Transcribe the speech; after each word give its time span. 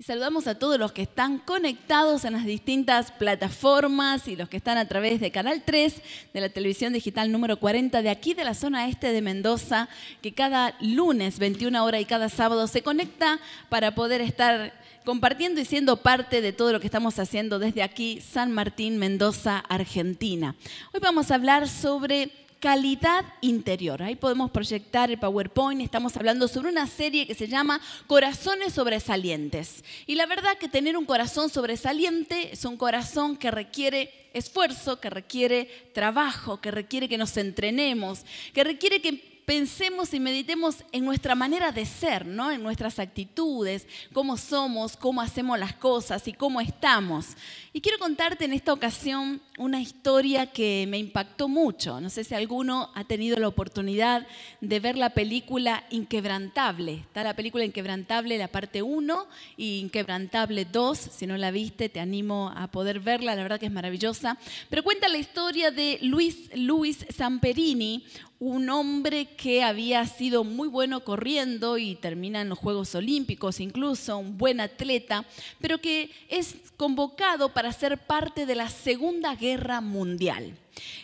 Y 0.00 0.04
saludamos 0.04 0.46
a 0.46 0.56
todos 0.56 0.78
los 0.78 0.92
que 0.92 1.02
están 1.02 1.38
conectados 1.38 2.24
en 2.24 2.34
las 2.34 2.44
distintas 2.44 3.10
plataformas 3.10 4.28
y 4.28 4.36
los 4.36 4.48
que 4.48 4.58
están 4.58 4.78
a 4.78 4.86
través 4.86 5.18
de 5.18 5.32
Canal 5.32 5.64
3 5.64 6.02
de 6.32 6.40
la 6.40 6.48
televisión 6.50 6.92
digital 6.92 7.32
número 7.32 7.58
40 7.58 8.00
de 8.00 8.08
aquí 8.08 8.32
de 8.32 8.44
la 8.44 8.54
zona 8.54 8.88
este 8.88 9.10
de 9.10 9.22
Mendoza, 9.22 9.88
que 10.22 10.34
cada 10.34 10.76
lunes 10.80 11.40
21 11.40 11.84
horas 11.84 12.00
y 12.00 12.04
cada 12.04 12.28
sábado 12.28 12.68
se 12.68 12.82
conecta 12.82 13.40
para 13.70 13.96
poder 13.96 14.20
estar 14.20 14.72
compartiendo 15.04 15.60
y 15.60 15.64
siendo 15.64 15.96
parte 15.96 16.42
de 16.42 16.52
todo 16.52 16.72
lo 16.72 16.78
que 16.78 16.86
estamos 16.86 17.18
haciendo 17.18 17.58
desde 17.58 17.82
aquí, 17.82 18.20
San 18.20 18.52
Martín, 18.52 18.98
Mendoza, 18.98 19.58
Argentina. 19.68 20.54
Hoy 20.94 21.00
vamos 21.00 21.32
a 21.32 21.34
hablar 21.34 21.66
sobre 21.66 22.30
calidad 22.60 23.24
interior. 23.40 24.02
Ahí 24.02 24.16
podemos 24.16 24.50
proyectar 24.50 25.10
el 25.10 25.18
PowerPoint. 25.18 25.80
Estamos 25.80 26.16
hablando 26.16 26.48
sobre 26.48 26.70
una 26.70 26.86
serie 26.86 27.26
que 27.26 27.34
se 27.34 27.48
llama 27.48 27.80
Corazones 28.06 28.74
sobresalientes. 28.74 29.84
Y 30.06 30.16
la 30.16 30.26
verdad 30.26 30.58
que 30.58 30.68
tener 30.68 30.96
un 30.96 31.04
corazón 31.04 31.50
sobresaliente 31.50 32.52
es 32.52 32.64
un 32.64 32.76
corazón 32.76 33.36
que 33.36 33.50
requiere 33.50 34.12
esfuerzo, 34.34 35.00
que 35.00 35.10
requiere 35.10 35.90
trabajo, 35.94 36.60
que 36.60 36.70
requiere 36.70 37.08
que 37.08 37.18
nos 37.18 37.36
entrenemos, 37.36 38.24
que 38.52 38.64
requiere 38.64 39.00
que 39.00 39.37
pensemos 39.48 40.12
y 40.12 40.20
meditemos 40.20 40.84
en 40.92 41.06
nuestra 41.06 41.34
manera 41.34 41.72
de 41.72 41.86
ser, 41.86 42.26
¿no? 42.26 42.50
en 42.50 42.62
nuestras 42.62 42.98
actitudes, 42.98 43.86
cómo 44.12 44.36
somos, 44.36 44.94
cómo 44.94 45.22
hacemos 45.22 45.58
las 45.58 45.72
cosas 45.72 46.28
y 46.28 46.34
cómo 46.34 46.60
estamos. 46.60 47.28
Y 47.72 47.80
quiero 47.80 47.98
contarte 47.98 48.44
en 48.44 48.52
esta 48.52 48.74
ocasión 48.74 49.40
una 49.56 49.80
historia 49.80 50.52
que 50.52 50.84
me 50.88 50.98
impactó 50.98 51.48
mucho. 51.48 51.98
No 51.98 52.10
sé 52.10 52.24
si 52.24 52.34
alguno 52.34 52.90
ha 52.94 53.04
tenido 53.04 53.38
la 53.38 53.48
oportunidad 53.48 54.26
de 54.60 54.80
ver 54.80 54.98
la 54.98 55.10
película 55.10 55.84
Inquebrantable. 55.88 56.94
Está 56.94 57.24
la 57.24 57.34
película 57.34 57.64
Inquebrantable, 57.64 58.36
la 58.36 58.48
parte 58.48 58.82
1 58.82 59.26
y 59.56 59.78
Inquebrantable 59.78 60.66
2. 60.66 60.98
Si 60.98 61.26
no 61.26 61.38
la 61.38 61.50
viste, 61.50 61.88
te 61.88 62.00
animo 62.00 62.52
a 62.54 62.66
poder 62.66 63.00
verla, 63.00 63.34
la 63.34 63.42
verdad 63.42 63.58
que 63.58 63.66
es 63.66 63.72
maravillosa. 63.72 64.36
Pero 64.68 64.82
cuenta 64.82 65.08
la 65.08 65.18
historia 65.18 65.70
de 65.70 65.98
Luis, 66.02 66.50
Luis 66.54 67.06
Samperini, 67.16 68.04
un 68.40 68.70
hombre 68.70 69.26
que 69.36 69.64
había 69.64 70.06
sido 70.06 70.44
muy 70.44 70.68
bueno 70.68 71.00
corriendo 71.00 71.76
y 71.76 71.96
termina 71.96 72.40
en 72.40 72.48
los 72.48 72.58
Juegos 72.58 72.94
Olímpicos 72.94 73.58
incluso, 73.58 74.16
un 74.18 74.38
buen 74.38 74.60
atleta, 74.60 75.24
pero 75.60 75.78
que 75.78 76.10
es 76.28 76.56
convocado 76.76 77.52
para 77.52 77.72
ser 77.72 77.98
parte 77.98 78.46
de 78.46 78.54
la 78.54 78.68
Segunda 78.68 79.34
Guerra 79.34 79.80
Mundial. 79.80 80.56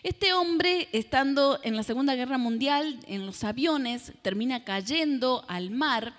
Este 0.05 0.33
hombre, 0.33 0.89
estando 0.93 1.59
en 1.65 1.75
la 1.75 1.83
Segunda 1.83 2.15
Guerra 2.15 2.39
Mundial, 2.39 3.01
en 3.09 3.27
los 3.27 3.43
aviones, 3.43 4.13
termina 4.23 4.63
cayendo 4.63 5.45
al 5.49 5.71
mar 5.71 6.15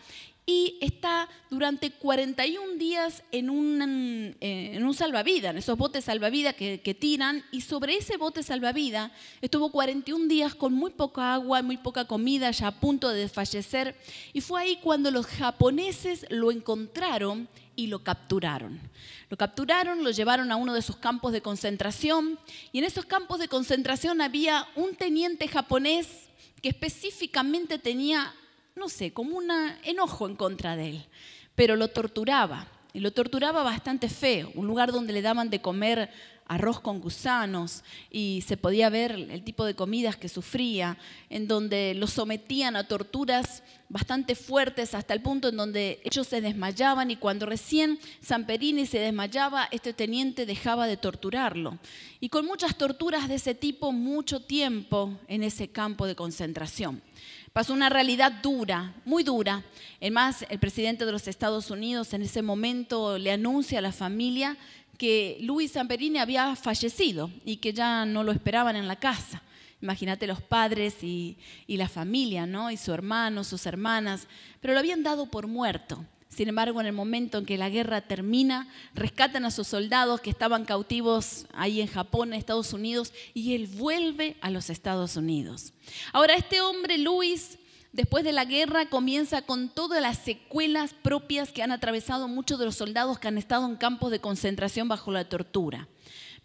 y 0.46 0.78
está 0.80 1.28
durante 1.50 1.92
41 1.92 2.76
días 2.76 3.24
en 3.32 3.50
un, 3.50 4.36
en 4.40 4.86
un 4.86 4.94
salvavidas, 4.94 5.52
en 5.52 5.58
esos 5.58 5.78
botes 5.78 6.06
salvavidas 6.06 6.54
que, 6.54 6.98
tiran, 7.00 7.44
y 7.52 7.62
sobre 7.62 7.96
ese 7.96 8.18
bote 8.18 8.44
salvavidas 8.44 9.12
estuvo 9.42 9.72
41 9.72 10.28
días 10.28 10.54
con 10.54 10.74
muy 10.74 10.92
poca 10.92 11.34
agua, 11.34 11.64
muy 11.64 11.78
poca 11.78 12.06
comida, 12.06 12.52
ya 12.52 12.68
a 12.68 12.80
punto 12.80 13.10
de 13.10 13.22
desfallecer, 13.22 13.96
y 14.34 14.42
fue 14.42 14.62
ahí 14.62 14.80
cuando 14.84 15.10
los 15.10 15.26
japoneses 15.26 16.26
lo 16.30 16.52
encontraron 16.52 17.50
y 17.76 17.88
lo 17.88 18.04
capturaron. 18.04 18.80
Lo 19.30 19.38
capturaron, 19.38 20.04
lo 20.04 20.12
llevaron 20.12 20.52
a 20.52 20.56
uno 20.58 20.74
de 20.74 20.84
sus 20.84 20.98
campos 20.98 21.34
de 21.34 21.42
concentración, 21.42 22.38
y 22.72 22.78
en 22.78 22.84
esos 22.84 23.06
campos 23.06 23.40
de 23.40 23.48
concentración 23.48 24.22
había 24.22 24.68
un 24.76 24.96
teniente 24.96 25.48
japonés 25.48 26.30
que 26.62 26.70
específicamente 26.70 27.80
tenía 27.80 28.34
no 28.76 28.90
sé, 28.90 29.14
como 29.14 29.38
un 29.38 29.50
enojo 29.84 30.28
en 30.28 30.36
contra 30.36 30.76
de 30.76 30.90
él, 30.90 31.06
pero 31.56 31.76
lo 31.76 31.88
torturaba. 31.88 32.68
Y 32.94 33.00
lo 33.02 33.12
torturaba 33.12 33.62
bastante 33.62 34.08
feo, 34.08 34.52
un 34.56 34.68
lugar 34.68 34.94
donde 34.94 35.12
le 35.12 35.22
daban 35.22 35.50
de 35.50 35.60
comer 35.60 36.10
arroz 36.48 36.80
con 36.80 37.02
gusanos 37.02 37.84
y 38.12 38.44
se 38.48 38.56
podía 38.56 38.90
ver 38.90 39.12
el 39.12 39.44
tipo 39.44 39.66
de 39.66 39.76
comidas 39.76 40.16
que 40.16 40.30
sufría, 40.30 40.98
en 41.30 41.48
donde 41.48 41.94
lo 41.96 42.08
sometían 42.08 42.76
a 42.76 42.88
torturas 42.88 43.64
bastante 43.90 44.36
fuertes 44.36 44.94
hasta 44.94 45.14
el 45.14 45.22
punto 45.22 45.50
en 45.50 45.58
donde 45.58 46.02
ellos 46.06 46.28
se 46.28 46.42
desmayaban 46.42 47.12
y 47.12 47.18
cuando 47.18 47.46
recién 47.46 48.00
Samperini 48.22 48.86
se 48.86 49.00
desmayaba, 49.00 49.68
este 49.72 49.92
teniente 49.92 50.46
dejaba 50.46 50.88
de 50.88 50.98
torturarlo. 50.98 51.78
Y 52.20 52.30
con 52.30 52.46
muchas 52.46 52.78
torturas 52.78 53.28
de 53.28 53.36
ese 53.36 53.56
tipo, 53.56 53.92
mucho 53.92 54.40
tiempo 54.40 55.18
en 55.28 55.44
ese 55.44 55.68
campo 55.68 56.08
de 56.08 56.16
concentración 56.16 57.02
pasó 57.56 57.72
una 57.72 57.88
realidad 57.88 58.34
dura, 58.44 58.94
muy 59.06 59.24
dura. 59.24 59.64
Además, 60.02 60.46
el 60.50 60.60
presidente 60.60 61.06
de 61.06 61.14
los 61.14 61.26
Estados 61.30 61.72
Unidos 61.72 62.14
en 62.14 62.22
ese 62.22 62.42
momento 62.42 63.18
le 63.18 63.32
anuncia 63.32 63.80
a 63.80 63.82
la 63.82 63.94
familia 63.94 64.58
que 64.98 65.38
Luis 65.40 65.72
Zamperini 65.72 66.20
había 66.20 66.54
fallecido 66.58 67.32
y 67.46 67.56
que 67.56 67.72
ya 67.72 68.06
no 68.06 68.26
lo 68.26 68.34
esperaban 68.34 68.76
en 68.76 68.90
la 68.90 68.98
casa. 68.98 69.42
Imagínate 69.82 70.28
los 70.28 70.42
padres 70.42 71.02
y, 71.02 71.38
y, 71.66 71.78
la 71.78 71.88
familia, 71.88 72.46
¿no? 72.46 72.72
Y 72.72 72.76
su 72.76 72.92
hermano, 72.92 73.46
sus 73.46 73.66
hermanas, 73.66 74.28
pero 74.60 74.74
lo 74.74 74.82
habían 74.82 75.02
dado 75.02 75.28
por 75.28 75.48
muerto. 75.48 76.04
Sin 76.30 76.50
embargo, 76.50 76.82
en 76.82 76.88
el 76.88 76.94
momento 76.94 77.38
en 77.38 77.46
que 77.46 77.58
la 77.58 77.70
guerra 77.70 78.02
termina, 78.02 78.68
rescatan 78.94 79.46
a 79.46 79.52
sus 79.52 79.68
soldados 79.68 80.22
que 80.22 80.30
estaban 80.30 80.66
cautivos 80.66 81.46
ahí 81.54 81.80
en 81.82 81.88
Japón, 81.88 82.34
en 82.34 82.40
Estados 82.40 82.74
Unidos, 82.74 83.14
y 83.34 83.56
él 83.56 83.68
vuelve 83.68 84.36
a 84.42 84.50
los 84.50 84.70
Estados 84.70 85.16
Unidos. 85.16 85.74
Ahora, 86.12 86.34
este 86.36 86.60
hombre, 86.62 86.98
Luis, 86.98 87.58
después 87.94 88.24
de 88.24 88.34
la 88.34 88.44
guerra, 88.44 88.90
comienza 88.90 89.44
con 89.44 89.70
todas 89.70 90.02
las 90.02 90.18
secuelas 90.18 90.94
propias 90.94 91.52
que 91.52 91.64
han 91.64 91.72
atravesado 91.72 92.28
muchos 92.28 92.60
de 92.60 92.66
los 92.66 92.76
soldados 92.76 93.18
que 93.20 93.30
han 93.30 93.38
estado 93.38 93.66
en 93.66 93.78
campos 93.78 94.12
de 94.12 94.20
concentración 94.20 94.90
bajo 94.90 95.12
la 95.12 95.30
tortura 95.30 95.88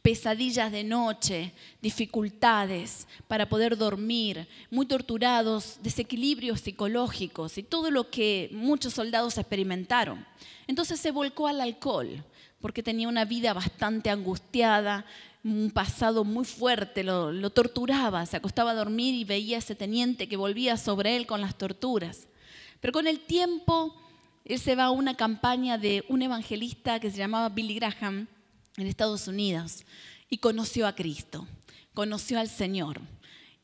pesadillas 0.03 0.73
de 0.73 0.85
noche, 0.85 1.53
dificultades 1.83 3.07
para 3.29 3.49
poder 3.49 3.77
dormir, 3.77 4.49
muy 4.71 4.87
torturados, 4.87 5.79
desequilibrios 5.83 6.61
psicológicos 6.61 7.59
y 7.59 7.63
todo 7.63 7.91
lo 7.91 8.11
que 8.11 8.49
muchos 8.53 8.95
soldados 8.95 9.37
experimentaron. 9.39 10.25
Entonces 10.67 11.01
se 11.01 11.11
volcó 11.11 11.49
al 11.49 11.61
alcohol 11.61 12.25
porque 12.61 12.83
tenía 12.83 13.09
una 13.09 13.25
vida 13.25 13.53
bastante 13.53 14.11
angustiada, 14.11 15.05
un 15.43 15.71
pasado 15.71 16.25
muy 16.25 16.45
fuerte, 16.45 17.03
lo, 17.03 17.51
torturaba, 17.51 18.27
se 18.27 18.37
acostaba 18.37 18.73
a 18.73 18.75
dormir 18.75 19.15
y 19.15 19.25
veía 19.25 19.57
a 19.57 19.61
ese 19.61 19.75
teniente 19.75 20.29
que 20.29 20.37
volvía 20.37 20.77
sobre 20.77 21.17
él 21.17 21.27
con 21.27 21.41
las 21.41 21.57
torturas. 21.57 22.29
Pero 22.81 22.93
con 22.93 23.07
el 23.07 23.21
tiempo, 23.21 23.95
él 24.45 24.59
se 24.59 24.77
va 24.77 24.85
a 24.85 24.91
una 24.91 25.15
campaña 25.15 25.79
de 25.79 26.05
un 26.09 26.23
evangelista 26.23 27.01
que 27.01 27.11
se 27.11 27.19
llamaba 27.19 27.49
Billy 27.49 27.75
Graham, 27.75 28.29
en 28.77 28.87
Estados 28.87 29.29
Unidos 29.29 29.85
y 30.29 30.39
conoció 30.39 30.87
a 30.87 30.95
Cristo, 30.95 31.47
conoció 31.95 32.39
al 32.39 32.49
Señor. 32.49 33.01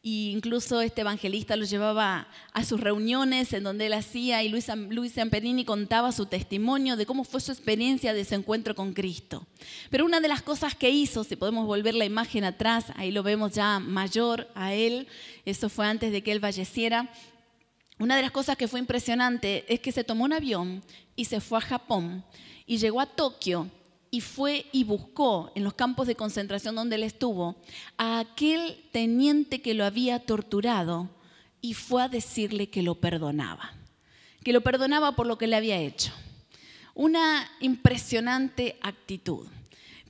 Y 0.03 0.31
incluso 0.31 0.81
este 0.83 1.01
evangelista 1.01 1.57
lo 1.57 1.65
llevaba 1.65 2.29
a 2.53 2.65
sus 2.65 2.81
reuniones 2.81 3.53
en 3.53 3.65
donde 3.65 3.87
él 3.87 3.93
hacía 3.93 4.45
y 4.45 4.49
Luis, 4.49 4.69
Luis 4.89 5.15
Zamperini 5.15 5.65
contaba 5.65 6.13
su 6.13 6.27
testimonio 6.27 6.97
de 6.97 7.07
cómo 7.07 7.25
fue 7.25 7.41
su 7.41 7.51
experiencia 7.51 8.15
de 8.15 8.21
ese 8.21 8.37
encuentro 8.37 8.77
con 8.77 8.93
Cristo. 8.93 9.49
Pero 9.91 10.05
una 10.05 10.21
de 10.21 10.29
las 10.29 10.43
cosas 10.43 10.77
que 10.77 10.91
hizo, 10.91 11.25
si 11.25 11.35
podemos 11.35 11.67
volver 11.67 11.97
la 11.97 12.05
imagen 12.05 12.45
atrás, 12.45 12.87
ahí 12.95 13.11
lo 13.11 13.25
vemos 13.25 13.53
ya 13.53 13.81
mayor 13.81 14.49
a 14.55 14.75
él, 14.75 15.09
eso 15.45 15.69
fue 15.69 15.87
antes 15.87 16.13
de 16.13 16.23
que 16.23 16.31
él 16.31 16.41
falleciera, 16.41 17.11
una 17.99 18.15
de 18.15 18.23
las 18.23 18.31
cosas 18.31 18.57
que 18.57 18.69
fue 18.69 18.79
impresionante 18.79 19.65
es 19.73 19.81
que 19.81 19.91
se 19.91 20.05
tomó 20.05 20.25
un 20.25 20.35
avión 20.35 20.85
y 21.17 21.25
se 21.25 21.41
fue 21.41 21.59
a 21.59 21.63
Japón 21.63 22.25
y 22.67 22.77
llegó 22.77 23.01
a 23.01 23.07
Tokio 23.07 23.71
y 24.11 24.21
fue 24.21 24.67
y 24.73 24.85
buscó 24.85 25.53
en 25.55 25.65
los 25.65 25.75
campos 25.75 26.07
de 26.07 26.15
concentración 26.15 26.75
donde 26.75 26.97
él 26.97 27.03
estuvo 27.03 27.57
a 27.99 28.19
aquel 28.21 28.85
teniente 28.93 29.61
que 29.61 29.75
lo 29.75 29.85
había 29.85 30.21
torturado 30.21 31.11
y 31.61 31.75
fue 31.75 32.03
a 32.03 32.09
decirle 32.09 32.69
que 32.71 32.83
lo 32.83 32.97
perdonaba, 32.97 33.73
que 34.45 34.53
lo 34.53 34.61
perdonaba 34.61 35.17
por 35.17 35.27
lo 35.27 35.39
que 35.39 35.47
le 35.47 35.57
había 35.57 35.79
hecho. 35.79 36.13
Una 36.95 37.51
impresionante 37.61 38.79
actitud. 38.81 39.47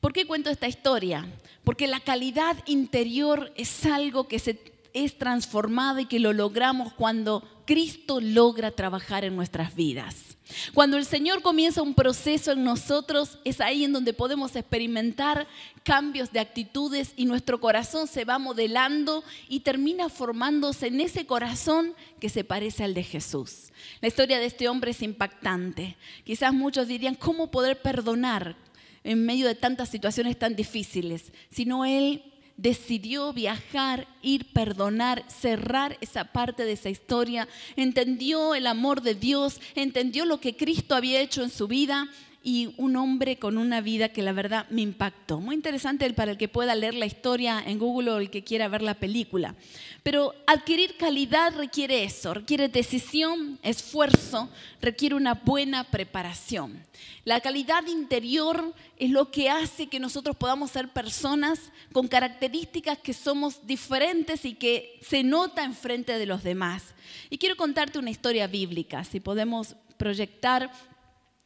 ¿Por 0.01 0.13
qué 0.13 0.27
cuento 0.27 0.51
esta 0.51 0.69
historia? 0.69 1.27
Porque 1.65 1.87
la 1.87 2.01
calidad 2.01 2.57
interior 2.67 3.53
es 3.57 3.87
algo 3.87 4.29
que 4.29 4.39
se 4.39 4.55
es 4.97 5.19
transformado 5.19 6.01
y 6.01 6.07
que 6.07 6.19
lo 6.19 6.33
logramos 6.33 6.93
cuando 6.95 7.47
Cristo 7.67 8.19
logra 8.19 8.71
trabajar 8.71 9.25
en 9.25 9.37
nuestras 9.37 9.75
vidas. 9.77 10.39
Cuando 10.73 10.97
el 10.97 11.05
Señor 11.05 11.43
comienza 11.43 11.83
un 11.83 11.95
proceso 11.95 12.53
en 12.53 12.65
nosotros, 12.65 13.39
es 13.45 13.61
ahí 13.61 13.85
en 13.85 13.93
donde 13.93 14.15
podemos 14.15 14.57
experimentar 14.57 15.47
cambios 15.83 16.33
de 16.33 16.41
actitudes 16.41 17.13
y 17.15 17.27
nuestro 17.27 17.61
corazón 17.61 18.07
se 18.07 18.25
va 18.25 18.39
modelando 18.39 19.23
y 19.49 19.61
termina 19.61 20.09
formándose 20.09 20.87
en 20.87 21.01
ese 21.03 21.27
corazón 21.27 21.95
que 22.19 22.31
se 22.31 22.45
parece 22.45 22.85
al 22.85 22.95
de 22.95 23.03
Jesús. 23.03 23.73
La 24.01 24.09
historia 24.09 24.39
de 24.39 24.47
este 24.47 24.69
hombre 24.69 24.93
es 24.93 25.03
impactante. 25.03 25.97
Quizás 26.25 26.55
muchos 26.55 26.89
dirían, 26.89 27.17
¿cómo 27.17 27.51
poder 27.51 27.83
perdonar 27.83 28.57
en 29.05 29.27
medio 29.27 29.47
de 29.47 29.57
tantas 29.57 29.91
situaciones 29.91 30.39
tan 30.39 30.57
difíciles? 30.57 31.33
Sino 31.51 31.85
Él 31.85 32.23
decidió 32.57 33.33
viajar, 33.33 34.07
ir, 34.23 34.53
perdonar, 34.53 35.25
cerrar 35.29 35.99
esa 36.01 36.25
parte 36.25 36.65
de 36.65 36.73
esa 36.73 36.89
historia, 36.89 37.49
entendió 37.77 38.55
el 38.55 38.67
amor 38.67 39.03
de 39.03 39.15
Dios, 39.15 39.61
entendió 39.75 40.25
lo 40.25 40.41
que 40.41 40.57
Cristo 40.57 40.95
había 40.95 41.21
hecho 41.21 41.43
en 41.43 41.51
su 41.51 41.69
vida 41.69 42.09
y 42.47 42.73
un 42.77 42.95
hombre 42.95 43.41
con 43.41 43.59
una 43.59 43.81
vida 43.81 44.11
que 44.11 44.23
la 44.23 44.31
verdad 44.31 44.69
me 44.71 44.81
impactó. 44.81 45.41
Muy 45.41 45.57
interesante 45.57 46.09
para 46.15 46.31
el 46.31 46.39
que 46.39 46.47
pueda 46.47 46.77
leer 46.77 46.95
la 46.95 47.05
historia 47.05 47.61
en 47.67 47.81
Google 47.81 48.13
o 48.13 48.19
el 48.19 48.31
que 48.31 48.45
quiera 48.45 48.69
ver 48.69 48.83
la 48.83 48.95
película. 48.95 49.57
Pero 50.05 50.33
adquirir 50.47 50.97
calidad 50.97 51.57
requiere 51.57 52.05
eso, 52.05 52.35
requiere 52.35 52.69
decisión, 52.69 53.59
esfuerzo, 53.65 54.49
requiere 54.81 55.17
una 55.17 55.35
buena 55.35 55.91
preparación. 55.91 56.85
La 57.25 57.41
calidad 57.41 57.85
interior 57.89 58.73
es 58.97 59.11
lo 59.11 59.33
que 59.33 59.51
hace 59.51 59.89
que 59.89 59.99
nosotros 59.99 60.37
podamos 60.37 60.71
ser 60.71 60.91
personas 60.91 61.73
con 61.93 62.07
características 62.07 62.99
que 62.99 63.13
somos 63.13 63.67
diferentes 63.67 64.45
y 64.45 64.55
que 64.55 65.01
se 65.03 65.25
nota 65.25 65.65
enfrente 65.65 66.17
de 66.17 66.27
los 66.27 66.45
demás. 66.45 66.95
Y 67.29 67.39
quiero 67.39 67.57
contarte 67.57 67.99
una 67.99 68.11
historia 68.11 68.47
bíblica, 68.47 69.03
si 69.03 69.19
podemos 69.19 69.75
proyectar 69.97 70.71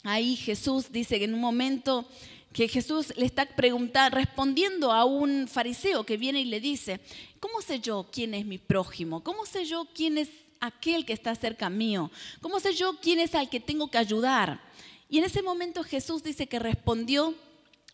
Ahí 0.02 0.37
Jesús 0.37 0.91
dice 0.91 1.19
que 1.19 1.25
en 1.25 1.35
un 1.35 1.41
momento 1.41 2.08
que 2.52 2.69
Jesús 2.69 3.12
le 3.17 3.26
está 3.26 3.47
preguntando, 3.47 4.17
respondiendo 4.17 4.93
a 4.93 5.05
un 5.05 5.47
fariseo 5.47 6.05
que 6.05 6.17
viene 6.17 6.41
y 6.41 6.47
le 6.47 6.61
dice, 6.61 7.00
¿cómo 7.38 7.61
sé 7.61 7.81
yo 7.81 8.08
quién 8.11 8.35
es 8.35 8.44
mi 8.44 8.58
prójimo? 8.58 9.23
¿Cómo 9.23 9.47
sé 9.47 9.64
yo 9.64 9.87
quién 9.94 10.19
es 10.19 10.31
aquel 10.61 11.05
que 11.05 11.12
está 11.12 11.35
cerca 11.35 11.70
mío? 11.70 12.11
¿Cómo 12.41 12.58
sé 12.58 12.75
yo 12.75 12.99
quién 13.00 13.20
es 13.20 13.35
al 13.35 13.49
que 13.49 13.61
tengo 13.61 13.91
que 13.91 13.99
ayudar? 13.99 14.61
Y 15.08 15.19
en 15.19 15.25
ese 15.25 15.43
momento 15.43 15.85
Jesús 15.85 16.23
dice 16.23 16.46
que 16.46 16.58
respondió, 16.58 17.35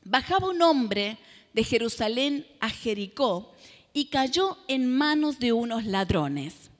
bajaba 0.04 0.48
un 0.48 0.62
hombre 0.62 1.18
de 1.52 1.64
Jerusalén 1.64 2.46
a 2.60 2.70
Jericó 2.70 3.52
y 3.92 4.06
cayó 4.06 4.58
en 4.68 4.94
manos 4.94 5.38
de 5.38 5.52
unos 5.52 5.84
ladrones. 5.84 6.70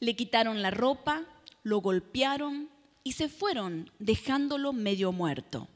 Le 0.00 0.14
quitaron 0.14 0.62
la 0.62 0.70
ropa, 0.70 1.24
lo 1.62 1.78
golpearon, 1.78 2.68
y 3.04 3.12
se 3.12 3.28
fueron, 3.28 3.90
dejándolo 3.98 4.72
medio 4.72 5.12
muerto. 5.12 5.68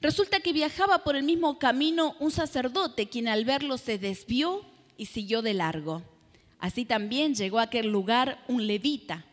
Resulta 0.00 0.40
que 0.40 0.52
viajaba 0.52 1.04
por 1.04 1.16
el 1.16 1.24
mismo 1.24 1.58
camino 1.58 2.16
un 2.20 2.30
sacerdote, 2.30 3.08
quien 3.08 3.28
al 3.28 3.44
verlo 3.44 3.76
se 3.76 3.98
desvió 3.98 4.64
y 4.96 5.06
siguió 5.06 5.42
de 5.42 5.54
largo. 5.54 6.02
Así 6.60 6.84
también 6.84 7.34
llegó 7.34 7.58
a 7.58 7.62
aquel 7.62 7.88
lugar 7.88 8.42
un 8.48 8.66
levita, 8.66 9.26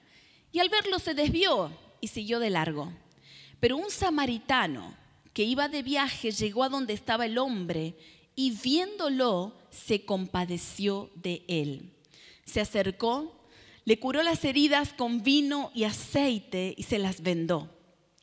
y 0.51 0.59
al 0.59 0.69
verlo 0.69 1.00
se 1.00 1.13
desvió 1.13 1.71
y 2.01 2.07
siguió 2.07 2.39
de 2.39 2.50
largo. 2.50 2.91
Pero 3.59 3.77
un 3.77 3.89
samaritano 3.89 4.95
que 5.33 5.44
iba 5.44 5.69
de 5.69 5.83
viaje 5.83 6.31
llegó 6.31 6.63
a 6.63 6.69
donde 6.69 6.94
estaba 6.94 7.25
el 7.25 7.38
hombre 7.38 7.95
y 8.35 8.51
viéndolo 8.51 9.55
se 9.69 10.05
compadeció 10.05 11.09
de 11.15 11.44
él. 11.47 11.91
Se 12.45 12.61
acercó, 12.61 13.42
le 13.85 14.00
curó 14.00 14.24
las 14.24 14.45
heridas 14.45 14.94
con 14.94 15.24
vino 15.24 15.71
y 15.74 15.83
aceite 15.83 16.74
y 16.77 16.83
se 16.83 17.00
las 17.00 17.21
vendó. 17.21 17.69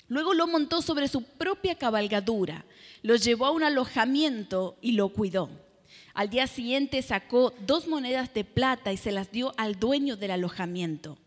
Luego 0.09 0.35
lo 0.35 0.47
montó 0.47 0.83
sobre 0.83 1.09
su 1.09 1.23
propia 1.23 1.77
cabalgadura, 1.77 2.65
lo 3.03 3.17
llevó 3.17 3.47
a 3.47 3.51
un 3.51 3.63
alojamiento 3.63 4.77
y 4.81 4.93
lo 4.93 5.11
cuidó. 5.11 5.51
Al 6.15 6.31
día 6.31 6.47
siguiente 6.47 7.03
sacó 7.03 7.53
dos 7.67 7.87
monedas 7.87 8.35
de 8.35 8.45
plata 8.45 8.93
y 8.93 8.97
se 8.97 9.13
las 9.13 9.31
dio 9.31 9.55
al 9.57 9.79
dueño 9.79 10.17
del 10.17 10.33
alojamiento. 10.33 11.19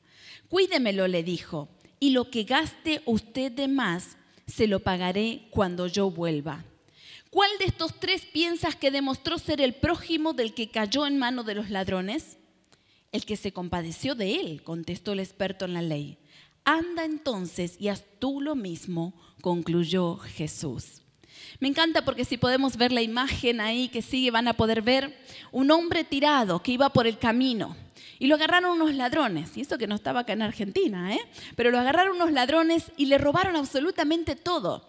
Cuídemelo, 0.49 1.07
le 1.07 1.23
dijo, 1.23 1.69
y 1.99 2.09
lo 2.09 2.29
que 2.29 2.43
gaste 2.43 3.01
usted 3.05 3.51
de 3.51 3.67
más, 3.67 4.17
se 4.45 4.67
lo 4.67 4.81
pagaré 4.81 5.47
cuando 5.51 5.87
yo 5.87 6.11
vuelva. 6.11 6.65
¿Cuál 7.29 7.49
de 7.59 7.65
estos 7.65 7.99
tres 7.99 8.25
piensas 8.25 8.75
que 8.75 8.91
demostró 8.91 9.37
ser 9.37 9.61
el 9.61 9.73
prójimo 9.73 10.33
del 10.33 10.53
que 10.53 10.69
cayó 10.69 11.07
en 11.07 11.17
mano 11.17 11.43
de 11.43 11.55
los 11.55 11.69
ladrones? 11.69 12.37
El 13.13 13.25
que 13.25 13.37
se 13.37 13.53
compadeció 13.53 14.15
de 14.15 14.35
él, 14.35 14.63
contestó 14.63 15.13
el 15.13 15.19
experto 15.19 15.63
en 15.63 15.73
la 15.73 15.81
ley. 15.81 16.17
Anda 16.65 17.05
entonces 17.05 17.77
y 17.79 17.87
haz 17.89 18.03
tú 18.19 18.41
lo 18.41 18.55
mismo, 18.55 19.13
concluyó 19.39 20.17
Jesús. 20.17 21.03
Me 21.59 21.67
encanta 21.67 22.03
porque 22.03 22.25
si 22.25 22.37
podemos 22.37 22.75
ver 22.75 22.91
la 22.91 23.03
imagen 23.03 23.61
ahí 23.61 23.87
que 23.87 24.01
sigue, 24.01 24.31
van 24.31 24.47
a 24.47 24.55
poder 24.55 24.81
ver 24.81 25.15
un 25.51 25.69
hombre 25.71 26.03
tirado 26.03 26.61
que 26.61 26.71
iba 26.71 26.89
por 26.89 27.05
el 27.05 27.19
camino. 27.19 27.77
Y 28.17 28.27
lo 28.27 28.35
agarraron 28.35 28.71
unos 28.81 28.95
ladrones, 28.95 29.57
y 29.57 29.61
eso 29.61 29.77
que 29.77 29.85
no 29.85 29.95
estaba 29.95 30.21
acá 30.21 30.33
en 30.33 30.41
Argentina, 30.41 31.13
¿eh? 31.13 31.21
pero 31.55 31.71
lo 31.71 31.79
agarraron 31.79 32.15
unos 32.15 32.31
ladrones 32.31 32.91
y 32.97 33.05
le 33.05 33.17
robaron 33.17 33.55
absolutamente 33.55 34.35
todo. 34.35 34.87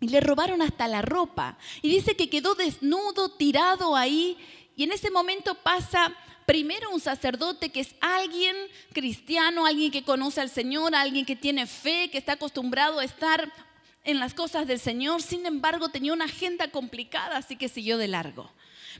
Y 0.00 0.08
le 0.08 0.20
robaron 0.20 0.62
hasta 0.62 0.88
la 0.88 1.00
ropa. 1.00 1.58
Y 1.80 1.88
dice 1.88 2.16
que 2.16 2.28
quedó 2.28 2.54
desnudo, 2.54 3.30
tirado 3.30 3.94
ahí. 3.94 4.36
Y 4.74 4.84
en 4.84 4.92
ese 4.92 5.10
momento 5.10 5.54
pasa 5.54 6.14
primero 6.46 6.90
un 6.90 7.00
sacerdote 7.00 7.70
que 7.70 7.80
es 7.80 7.94
alguien 8.00 8.56
cristiano, 8.92 9.66
alguien 9.66 9.90
que 9.90 10.04
conoce 10.04 10.40
al 10.40 10.48
Señor, 10.48 10.94
alguien 10.94 11.26
que 11.26 11.36
tiene 11.36 11.66
fe, 11.66 12.08
que 12.10 12.18
está 12.18 12.32
acostumbrado 12.32 13.00
a 13.00 13.04
estar 13.04 13.52
en 14.04 14.20
las 14.20 14.34
cosas 14.34 14.68
del 14.68 14.78
Señor, 14.78 15.20
sin 15.20 15.44
embargo 15.44 15.88
tenía 15.88 16.12
una 16.12 16.26
agenda 16.26 16.70
complicada, 16.70 17.36
así 17.36 17.56
que 17.56 17.68
siguió 17.68 17.98
de 17.98 18.06
largo. 18.06 18.50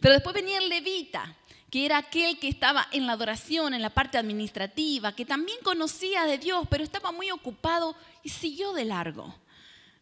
Pero 0.00 0.14
después 0.14 0.34
venía 0.34 0.58
el 0.58 0.68
levita, 0.68 1.36
que 1.70 1.86
era 1.86 1.98
aquel 1.98 2.38
que 2.40 2.48
estaba 2.48 2.88
en 2.90 3.06
la 3.06 3.12
adoración, 3.12 3.72
en 3.72 3.82
la 3.82 3.90
parte 3.90 4.18
administrativa, 4.18 5.14
que 5.14 5.24
también 5.24 5.58
conocía 5.62 6.26
de 6.26 6.38
Dios, 6.38 6.66
pero 6.68 6.82
estaba 6.82 7.12
muy 7.12 7.30
ocupado 7.30 7.94
y 8.24 8.30
siguió 8.30 8.72
de 8.72 8.84
largo. 8.84 9.34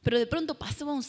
Pero 0.02 0.18
de 0.18 0.26
pronto 0.26 0.54
pasó 0.54 0.86
un 0.86 1.02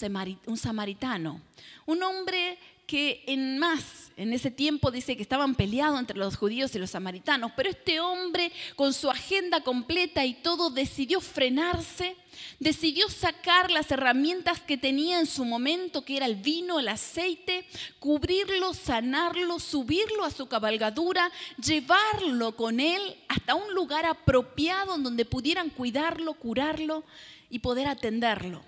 samaritano, 0.57 1.41
un 1.85 2.03
hombre 2.03 2.57
que 2.87 3.23
en 3.27 3.57
más, 3.57 4.11
en 4.15 4.31
ese 4.33 4.51
tiempo 4.51 4.91
dice 4.91 5.15
que 5.15 5.23
estaban 5.23 5.55
peleados 5.55 5.99
entre 5.99 6.17
los 6.17 6.37
judíos 6.37 6.75
y 6.75 6.79
los 6.79 6.91
samaritanos, 6.91 7.51
pero 7.55 7.69
este 7.69 7.99
hombre 7.99 8.51
con 8.75 8.93
su 8.93 9.09
agenda 9.09 9.61
completa 9.61 10.23
y 10.25 10.35
todo 10.35 10.69
decidió 10.69 11.19
frenarse, 11.19 12.15
decidió 12.59 13.09
sacar 13.09 13.71
las 13.71 13.89
herramientas 13.91 14.59
que 14.61 14.77
tenía 14.77 15.19
en 15.19 15.25
su 15.25 15.45
momento, 15.45 16.05
que 16.05 16.17
era 16.17 16.27
el 16.27 16.35
vino, 16.35 16.79
el 16.79 16.87
aceite, 16.87 17.65
cubrirlo, 17.99 18.73
sanarlo, 18.73 19.59
subirlo 19.59 20.23
a 20.23 20.31
su 20.31 20.47
cabalgadura, 20.47 21.31
llevarlo 21.63 22.55
con 22.55 22.79
él 22.79 23.01
hasta 23.27 23.55
un 23.55 23.73
lugar 23.73 24.05
apropiado 24.05 24.95
en 24.95 25.03
donde 25.03 25.25
pudieran 25.25 25.69
cuidarlo, 25.69 26.35
curarlo 26.35 27.03
y 27.49 27.59
poder 27.59 27.87
atenderlo. 27.87 28.63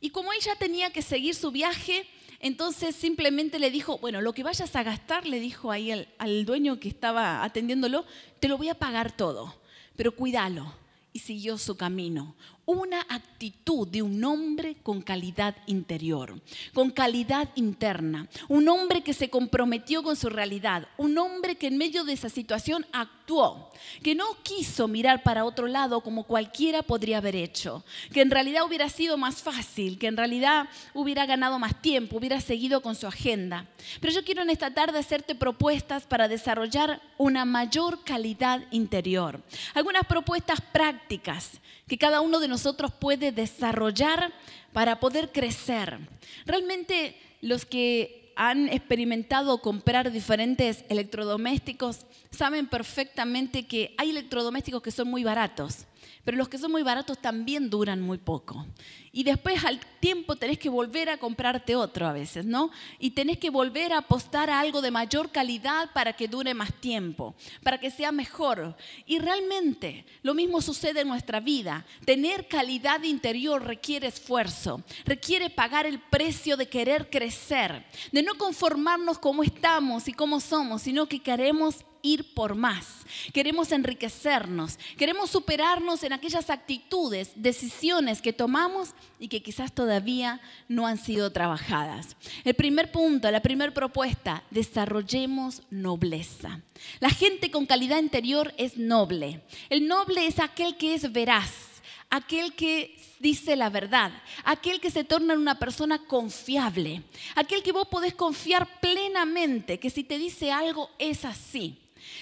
Y 0.00 0.10
como 0.10 0.32
ella 0.32 0.54
tenía 0.56 0.90
que 0.90 1.02
seguir 1.02 1.34
su 1.34 1.50
viaje, 1.50 2.06
entonces 2.40 2.94
simplemente 2.94 3.58
le 3.58 3.70
dijo, 3.70 3.98
bueno, 3.98 4.20
lo 4.20 4.32
que 4.32 4.42
vayas 4.42 4.74
a 4.76 4.82
gastar, 4.82 5.26
le 5.26 5.40
dijo 5.40 5.70
ahí 5.70 5.90
al, 5.90 6.08
al, 6.18 6.44
dueño 6.44 6.78
que 6.78 6.88
estaba 6.88 7.44
atendiéndolo, 7.44 8.04
te 8.40 8.48
lo 8.48 8.58
voy 8.58 8.68
a 8.68 8.78
pagar 8.78 9.16
todo, 9.16 9.54
pero 9.96 10.14
cuídalo. 10.14 10.72
Y 11.12 11.20
siguió 11.20 11.56
su 11.56 11.78
camino 11.78 12.36
una 12.66 13.00
actitud 13.08 13.86
de 13.86 14.02
un 14.02 14.22
hombre 14.24 14.76
con 14.82 15.00
calidad 15.00 15.54
interior, 15.66 16.40
con 16.74 16.90
calidad 16.90 17.48
interna, 17.54 18.28
un 18.48 18.68
hombre 18.68 19.02
que 19.02 19.14
se 19.14 19.30
comprometió 19.30 20.02
con 20.02 20.16
su 20.16 20.28
realidad, 20.28 20.88
un 20.96 21.16
hombre 21.16 21.54
que 21.54 21.68
en 21.68 21.78
medio 21.78 22.02
de 22.02 22.12
esa 22.12 22.28
situación 22.28 22.84
actuó, 22.92 23.70
que 24.02 24.16
no 24.16 24.24
quiso 24.42 24.88
mirar 24.88 25.22
para 25.22 25.44
otro 25.44 25.68
lado 25.68 26.00
como 26.00 26.24
cualquiera 26.24 26.82
podría 26.82 27.18
haber 27.18 27.36
hecho, 27.36 27.84
que 28.12 28.20
en 28.20 28.32
realidad 28.32 28.64
hubiera 28.66 28.88
sido 28.88 29.16
más 29.16 29.42
fácil, 29.42 29.96
que 29.96 30.08
en 30.08 30.16
realidad 30.16 30.68
hubiera 30.92 31.24
ganado 31.24 31.60
más 31.60 31.80
tiempo, 31.80 32.16
hubiera 32.16 32.40
seguido 32.40 32.82
con 32.82 32.96
su 32.96 33.06
agenda. 33.06 33.68
Pero 34.00 34.12
yo 34.12 34.24
quiero 34.24 34.42
en 34.42 34.50
esta 34.50 34.74
tarde 34.74 34.98
hacerte 34.98 35.36
propuestas 35.36 36.04
para 36.04 36.26
desarrollar 36.26 37.00
una 37.16 37.44
mayor 37.44 38.02
calidad 38.02 38.62
interior, 38.72 39.40
algunas 39.72 40.04
propuestas 40.04 40.60
prácticas 40.60 41.60
que 41.86 41.96
cada 41.96 42.20
uno 42.20 42.40
de 42.40 42.48
nosotros 42.48 42.55
puede 42.92 43.32
desarrollar 43.32 44.32
para 44.72 45.00
poder 45.00 45.32
crecer. 45.32 45.98
Realmente 46.44 47.16
los 47.40 47.64
que 47.64 48.32
han 48.36 48.68
experimentado 48.68 49.62
comprar 49.62 50.12
diferentes 50.12 50.84
electrodomésticos 50.90 52.06
saben 52.36 52.68
perfectamente 52.68 53.66
que 53.66 53.94
hay 53.98 54.10
electrodomésticos 54.10 54.82
que 54.82 54.90
son 54.90 55.08
muy 55.08 55.24
baratos 55.24 55.86
pero 56.26 56.38
los 56.38 56.48
que 56.48 56.58
son 56.58 56.72
muy 56.72 56.82
baratos 56.82 57.18
también 57.18 57.70
duran 57.70 58.00
muy 58.02 58.18
poco. 58.18 58.66
Y 59.12 59.22
después 59.22 59.64
al 59.64 59.78
tiempo 60.00 60.34
tenés 60.34 60.58
que 60.58 60.68
volver 60.68 61.08
a 61.08 61.18
comprarte 61.18 61.76
otro 61.76 62.04
a 62.04 62.12
veces, 62.12 62.44
¿no? 62.44 62.72
Y 62.98 63.12
tenés 63.12 63.38
que 63.38 63.48
volver 63.48 63.92
a 63.92 63.98
apostar 63.98 64.50
a 64.50 64.58
algo 64.58 64.82
de 64.82 64.90
mayor 64.90 65.30
calidad 65.30 65.92
para 65.92 66.14
que 66.14 66.26
dure 66.26 66.52
más 66.52 66.74
tiempo, 66.80 67.36
para 67.62 67.78
que 67.78 67.92
sea 67.92 68.10
mejor. 68.10 68.76
Y 69.06 69.20
realmente 69.20 70.04
lo 70.22 70.34
mismo 70.34 70.60
sucede 70.60 71.02
en 71.02 71.08
nuestra 71.08 71.38
vida. 71.38 71.86
Tener 72.04 72.48
calidad 72.48 73.04
interior 73.04 73.64
requiere 73.64 74.08
esfuerzo, 74.08 74.82
requiere 75.04 75.48
pagar 75.48 75.86
el 75.86 76.00
precio 76.00 76.56
de 76.56 76.68
querer 76.68 77.08
crecer, 77.08 77.86
de 78.10 78.24
no 78.24 78.34
conformarnos 78.34 79.20
como 79.20 79.44
estamos 79.44 80.08
y 80.08 80.12
como 80.12 80.40
somos, 80.40 80.82
sino 80.82 81.06
que 81.06 81.22
queremos 81.22 81.84
ir 82.06 82.34
por 82.34 82.54
más, 82.54 83.04
queremos 83.32 83.72
enriquecernos, 83.72 84.78
queremos 84.96 85.30
superarnos 85.30 86.02
en 86.04 86.12
aquellas 86.12 86.50
actitudes, 86.50 87.32
decisiones 87.34 88.22
que 88.22 88.32
tomamos 88.32 88.90
y 89.18 89.28
que 89.28 89.42
quizás 89.42 89.72
todavía 89.72 90.40
no 90.68 90.86
han 90.86 90.98
sido 90.98 91.32
trabajadas. 91.32 92.16
El 92.44 92.54
primer 92.54 92.92
punto, 92.92 93.30
la 93.30 93.42
primera 93.42 93.74
propuesta, 93.74 94.44
desarrollemos 94.50 95.62
nobleza. 95.70 96.60
La 97.00 97.10
gente 97.10 97.50
con 97.50 97.66
calidad 97.66 97.98
interior 97.98 98.54
es 98.56 98.76
noble. 98.76 99.42
El 99.68 99.88
noble 99.88 100.26
es 100.26 100.38
aquel 100.38 100.76
que 100.76 100.94
es 100.94 101.12
veraz 101.12 101.76
aquel 102.10 102.54
que 102.54 102.96
dice 103.18 103.56
la 103.56 103.70
verdad, 103.70 104.12
aquel 104.44 104.80
que 104.80 104.90
se 104.90 105.04
torna 105.04 105.34
en 105.34 105.40
una 105.40 105.58
persona 105.58 105.98
confiable, 105.98 107.02
aquel 107.34 107.62
que 107.62 107.72
vos 107.72 107.88
podés 107.88 108.14
confiar 108.14 108.80
plenamente, 108.80 109.78
que 109.78 109.90
si 109.90 110.04
te 110.04 110.18
dice 110.18 110.52
algo 110.52 110.90
es 110.98 111.24
así. 111.24 111.78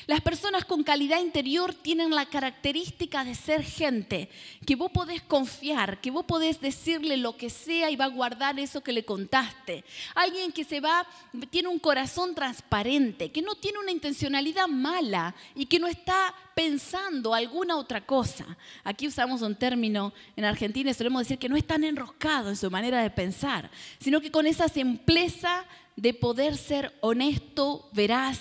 Las 0.07 0.21
personas 0.21 0.65
con 0.65 0.83
calidad 0.83 1.21
interior 1.21 1.75
tienen 1.75 2.11
la 2.11 2.27
característica 2.27 3.25
de 3.25 3.35
ser 3.35 3.63
gente 3.63 4.29
que 4.67 4.77
vos 4.77 4.91
podés 4.91 5.23
confiar, 5.23 6.01
que 6.01 6.11
vos 6.11 6.25
podés 6.25 6.61
decirle 6.61 7.17
lo 7.17 7.37
que 7.37 7.51
sea 7.51 7.91
y 7.91 7.97
va 7.97 8.05
a 8.07 8.09
guardar 8.09 8.59
eso 8.59 8.83
que 8.83 8.93
le 8.93 9.05
contaste. 9.05 9.85
Alguien 10.15 10.53
que 10.53 10.65
se 10.65 10.81
va, 10.81 11.07
tiene 11.51 11.69
un 11.69 11.79
corazón 11.79 12.35
transparente, 12.35 13.31
que 13.31 13.43
no 13.43 13.55
tiene 13.55 13.79
una 13.79 13.93
intencionalidad 13.93 14.69
mala 14.69 15.35
y 15.55 15.67
que 15.67 15.79
no 15.79 15.87
está 15.87 16.35
pensando 16.55 17.35
alguna 17.35 17.77
otra 17.77 18.05
cosa. 18.05 18.45
Aquí 18.85 19.09
usamos 19.09 19.43
un 19.43 19.57
término 19.57 20.13
en 20.37 20.45
Argentina 20.45 20.91
y 20.91 20.95
solemos 20.95 21.23
decir 21.23 21.39
que 21.39 21.49
no 21.49 21.57
es 21.57 21.67
tan 21.67 21.85
enroscado 21.85 22.51
en 22.51 22.57
su 22.57 22.71
manera 22.71 23.03
de 23.03 23.11
pensar, 23.11 23.71
sino 23.99 24.21
que 24.21 24.31
con 24.31 24.47
esa 24.47 24.69
simpleza 24.69 25.65
de 25.97 26.15
poder 26.15 26.57
ser 26.57 26.93
honesto, 27.01 27.89
veraz, 27.93 28.41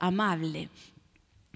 amable. 0.00 0.68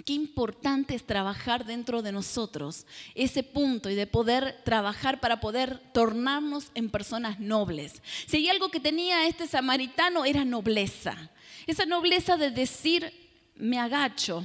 Qué 0.05 0.13
importante 0.13 0.95
es 0.95 1.07
trabajar 1.07 1.65
dentro 1.65 2.03
de 2.03 2.13
nosotros 2.13 2.85
ese 3.15 3.43
punto 3.43 3.89
y 3.89 3.95
de 3.95 4.07
poder 4.07 4.61
trabajar 4.65 5.21
para 5.21 5.41
poder 5.41 5.79
tornarnos 5.93 6.71
en 6.75 6.91
personas 6.91 7.41
nobles. 7.41 8.03
Si 8.27 8.37
hay 8.37 8.49
algo 8.51 8.71
que 8.71 8.81
tenía 8.81 9.27
este 9.27 9.47
samaritano 9.47 10.25
era 10.25 10.45
nobleza. 10.45 11.31
Esa 11.67 11.87
nobleza 11.87 12.37
de 12.37 12.51
decir, 12.51 13.13
me 13.57 13.79
agacho, 13.79 14.45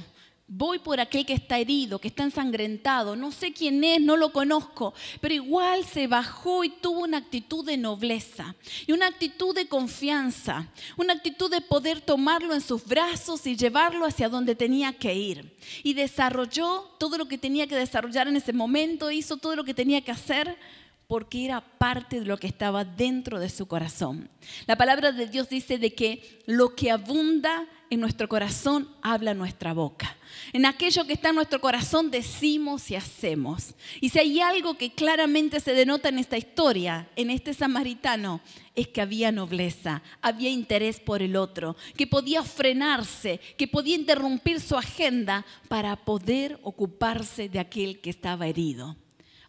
Voy 0.52 0.80
por 0.80 0.98
aquel 0.98 1.24
que 1.24 1.32
está 1.32 1.60
herido, 1.60 2.00
que 2.00 2.08
está 2.08 2.24
ensangrentado. 2.24 3.14
No 3.14 3.30
sé 3.30 3.52
quién 3.52 3.84
es, 3.84 4.00
no 4.00 4.16
lo 4.16 4.32
conozco, 4.32 4.94
pero 5.20 5.32
igual 5.32 5.84
se 5.84 6.08
bajó 6.08 6.64
y 6.64 6.70
tuvo 6.70 7.04
una 7.04 7.18
actitud 7.18 7.64
de 7.64 7.76
nobleza 7.76 8.56
y 8.84 8.90
una 8.90 9.06
actitud 9.06 9.54
de 9.54 9.68
confianza, 9.68 10.66
una 10.96 11.12
actitud 11.12 11.52
de 11.52 11.60
poder 11.60 12.00
tomarlo 12.00 12.52
en 12.52 12.62
sus 12.62 12.84
brazos 12.84 13.46
y 13.46 13.56
llevarlo 13.56 14.04
hacia 14.04 14.28
donde 14.28 14.56
tenía 14.56 14.92
que 14.92 15.14
ir. 15.14 15.56
Y 15.84 15.94
desarrolló 15.94 16.96
todo 16.98 17.16
lo 17.16 17.28
que 17.28 17.38
tenía 17.38 17.68
que 17.68 17.76
desarrollar 17.76 18.26
en 18.26 18.34
ese 18.34 18.52
momento, 18.52 19.12
hizo 19.12 19.36
todo 19.36 19.54
lo 19.54 19.62
que 19.62 19.72
tenía 19.72 20.00
que 20.00 20.10
hacer 20.10 20.58
porque 21.06 21.44
era 21.44 21.60
parte 21.60 22.18
de 22.18 22.26
lo 22.26 22.38
que 22.38 22.48
estaba 22.48 22.84
dentro 22.84 23.38
de 23.38 23.50
su 23.50 23.66
corazón. 23.66 24.28
La 24.66 24.76
palabra 24.76 25.12
de 25.12 25.26
Dios 25.26 25.48
dice 25.48 25.78
de 25.78 25.94
que 25.94 26.40
lo 26.46 26.74
que 26.74 26.90
abunda 26.90 27.68
en 27.90 27.98
nuestro 27.98 28.28
corazón 28.28 28.88
habla 29.02 29.34
nuestra 29.34 29.74
boca. 29.74 30.16
En 30.52 30.64
aquello 30.64 31.04
que 31.04 31.14
está 31.14 31.30
en 31.30 31.34
nuestro 31.34 31.60
corazón 31.60 32.08
decimos 32.08 32.88
y 32.90 32.94
hacemos. 32.94 33.74
Y 34.00 34.10
si 34.10 34.20
hay 34.20 34.40
algo 34.40 34.74
que 34.74 34.92
claramente 34.92 35.58
se 35.58 35.74
denota 35.74 36.08
en 36.08 36.20
esta 36.20 36.38
historia, 36.38 37.08
en 37.16 37.30
este 37.30 37.52
samaritano, 37.52 38.40
es 38.76 38.86
que 38.86 39.00
había 39.00 39.32
nobleza, 39.32 40.02
había 40.22 40.50
interés 40.50 41.00
por 41.00 41.20
el 41.20 41.34
otro, 41.34 41.76
que 41.96 42.06
podía 42.06 42.44
frenarse, 42.44 43.40
que 43.58 43.66
podía 43.66 43.96
interrumpir 43.96 44.60
su 44.60 44.76
agenda 44.76 45.44
para 45.68 45.96
poder 45.96 46.60
ocuparse 46.62 47.48
de 47.48 47.58
aquel 47.58 48.00
que 48.00 48.10
estaba 48.10 48.46
herido. 48.46 48.96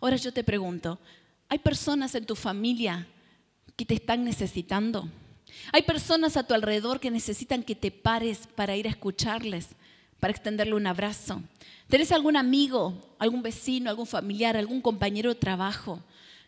Ahora 0.01 0.15
yo 0.15 0.33
te 0.33 0.43
pregunto, 0.43 0.99
¿hay 1.47 1.59
personas 1.59 2.15
en 2.15 2.25
tu 2.25 2.35
familia 2.35 3.07
que 3.75 3.85
te 3.85 3.93
están 3.93 4.23
necesitando? 4.23 5.07
Hay 5.71 5.83
personas 5.83 6.37
a 6.37 6.43
tu 6.43 6.53
alrededor 6.53 6.99
que 6.99 7.11
necesitan 7.11 7.63
que 7.63 7.75
te 7.75 7.91
pares 7.91 8.47
para 8.55 8.75
ir 8.75 8.87
a 8.87 8.91
escucharles, 8.91 9.69
para 10.19 10.31
extenderle 10.31 10.75
un 10.75 10.87
abrazo. 10.87 11.41
¿Tenés 11.87 12.11
algún 12.11 12.37
amigo, 12.37 13.15
algún 13.19 13.41
vecino, 13.41 13.89
algún 13.89 14.07
familiar, 14.07 14.55
algún 14.57 14.81
compañero 14.81 15.29
de 15.29 15.39
trabajo 15.39 16.01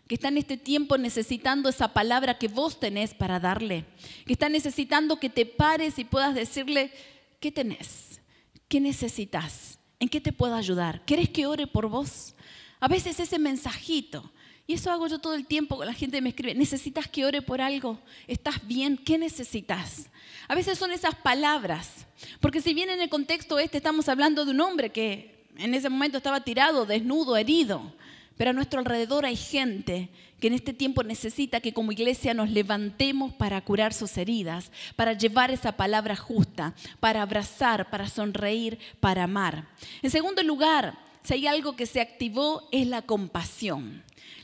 que 0.08 0.16
está 0.16 0.28
en 0.28 0.38
este 0.38 0.58
tiempo 0.58 0.98
necesitando 0.98 1.70
esa 1.70 1.94
palabra 1.94 2.38
que 2.38 2.48
vos 2.48 2.80
tenés 2.80 3.14
para 3.14 3.40
darle? 3.40 3.86
Que 4.26 4.34
está 4.34 4.50
necesitando 4.50 5.20
que 5.20 5.30
te 5.30 5.46
pares 5.46 5.98
y 6.00 6.04
puedas 6.04 6.36
decirle, 6.36 6.92
¿qué 7.40 7.52
tenés? 7.52 8.22
¿Qué 8.68 8.80
necesitas? 8.80 9.80
¿En 10.00 10.10
qué 10.10 10.20
te 10.20 10.34
puedo 10.34 10.56
ayudar? 10.56 11.06
¿Querés 11.06 11.30
que 11.30 11.46
ore 11.46 11.68
por 11.68 11.88
vos? 11.88 12.36
A 12.80 12.90
veces 12.90 13.20
ese 13.20 13.40
mensajito 13.40 14.33
y 14.66 14.74
eso 14.74 14.92
hago 14.92 15.08
yo 15.08 15.20
todo 15.20 15.36
el 15.36 15.46
tiempo, 15.46 15.84
la 15.84 15.94
gente 15.94 16.22
me 16.22 16.30
escribe, 16.30 16.56
¿necesitas 16.56 17.08
que 17.08 17.26
ore 17.26 17.42
por 17.42 17.62
algo? 17.62 18.00
¿Estás 18.28 18.66
bien? 18.66 18.98
¿Qué 18.98 19.18
necesitas? 19.18 20.10
A 20.48 20.56
veces 20.56 20.78
son 20.78 20.92
esas 20.92 21.16
palabras, 21.16 22.08
porque 22.40 22.62
si 22.62 22.74
bien 22.74 22.90
en 22.90 23.02
el 23.02 23.10
contexto 23.10 23.60
este 23.60 23.78
estamos 23.78 24.08
hablando 24.08 24.46
de 24.46 24.52
un 24.52 24.62
hombre 24.62 24.92
que 24.92 25.48
en 25.58 25.74
ese 25.74 25.90
momento 25.90 26.18
estaba 26.18 26.42
tirado, 26.42 26.86
desnudo, 26.86 27.36
herido, 27.36 27.94
pero 28.38 28.52
a 28.52 28.54
nuestro 28.54 28.80
alrededor 28.80 29.26
hay 29.26 29.36
gente 29.36 30.10
que 30.40 30.48
en 30.48 30.54
este 30.54 30.74
tiempo 30.74 31.04
necesita 31.04 31.62
que 31.62 31.74
como 31.74 31.92
iglesia 31.92 32.34
nos 32.34 32.50
levantemos 32.50 33.34
para 33.34 33.62
curar 33.62 33.94
sus 33.94 34.18
heridas, 34.18 34.72
para 34.96 35.14
llevar 35.14 35.52
esa 35.52 35.74
palabra 35.74 36.16
justa, 36.16 36.74
para 37.00 37.22
abrazar, 37.22 37.90
para 37.90 38.10
sonreír, 38.10 38.80
para 39.00 39.24
amar. 39.24 39.68
En 40.02 40.10
segundo 40.10 40.42
lugar, 40.44 40.98
si 41.24 41.36
hay 41.36 41.48
algo 41.48 41.76
que 41.76 41.86
se 41.86 42.02
activó 42.02 42.68
es 42.72 42.88
la 42.88 43.02
compasión. 43.02 44.04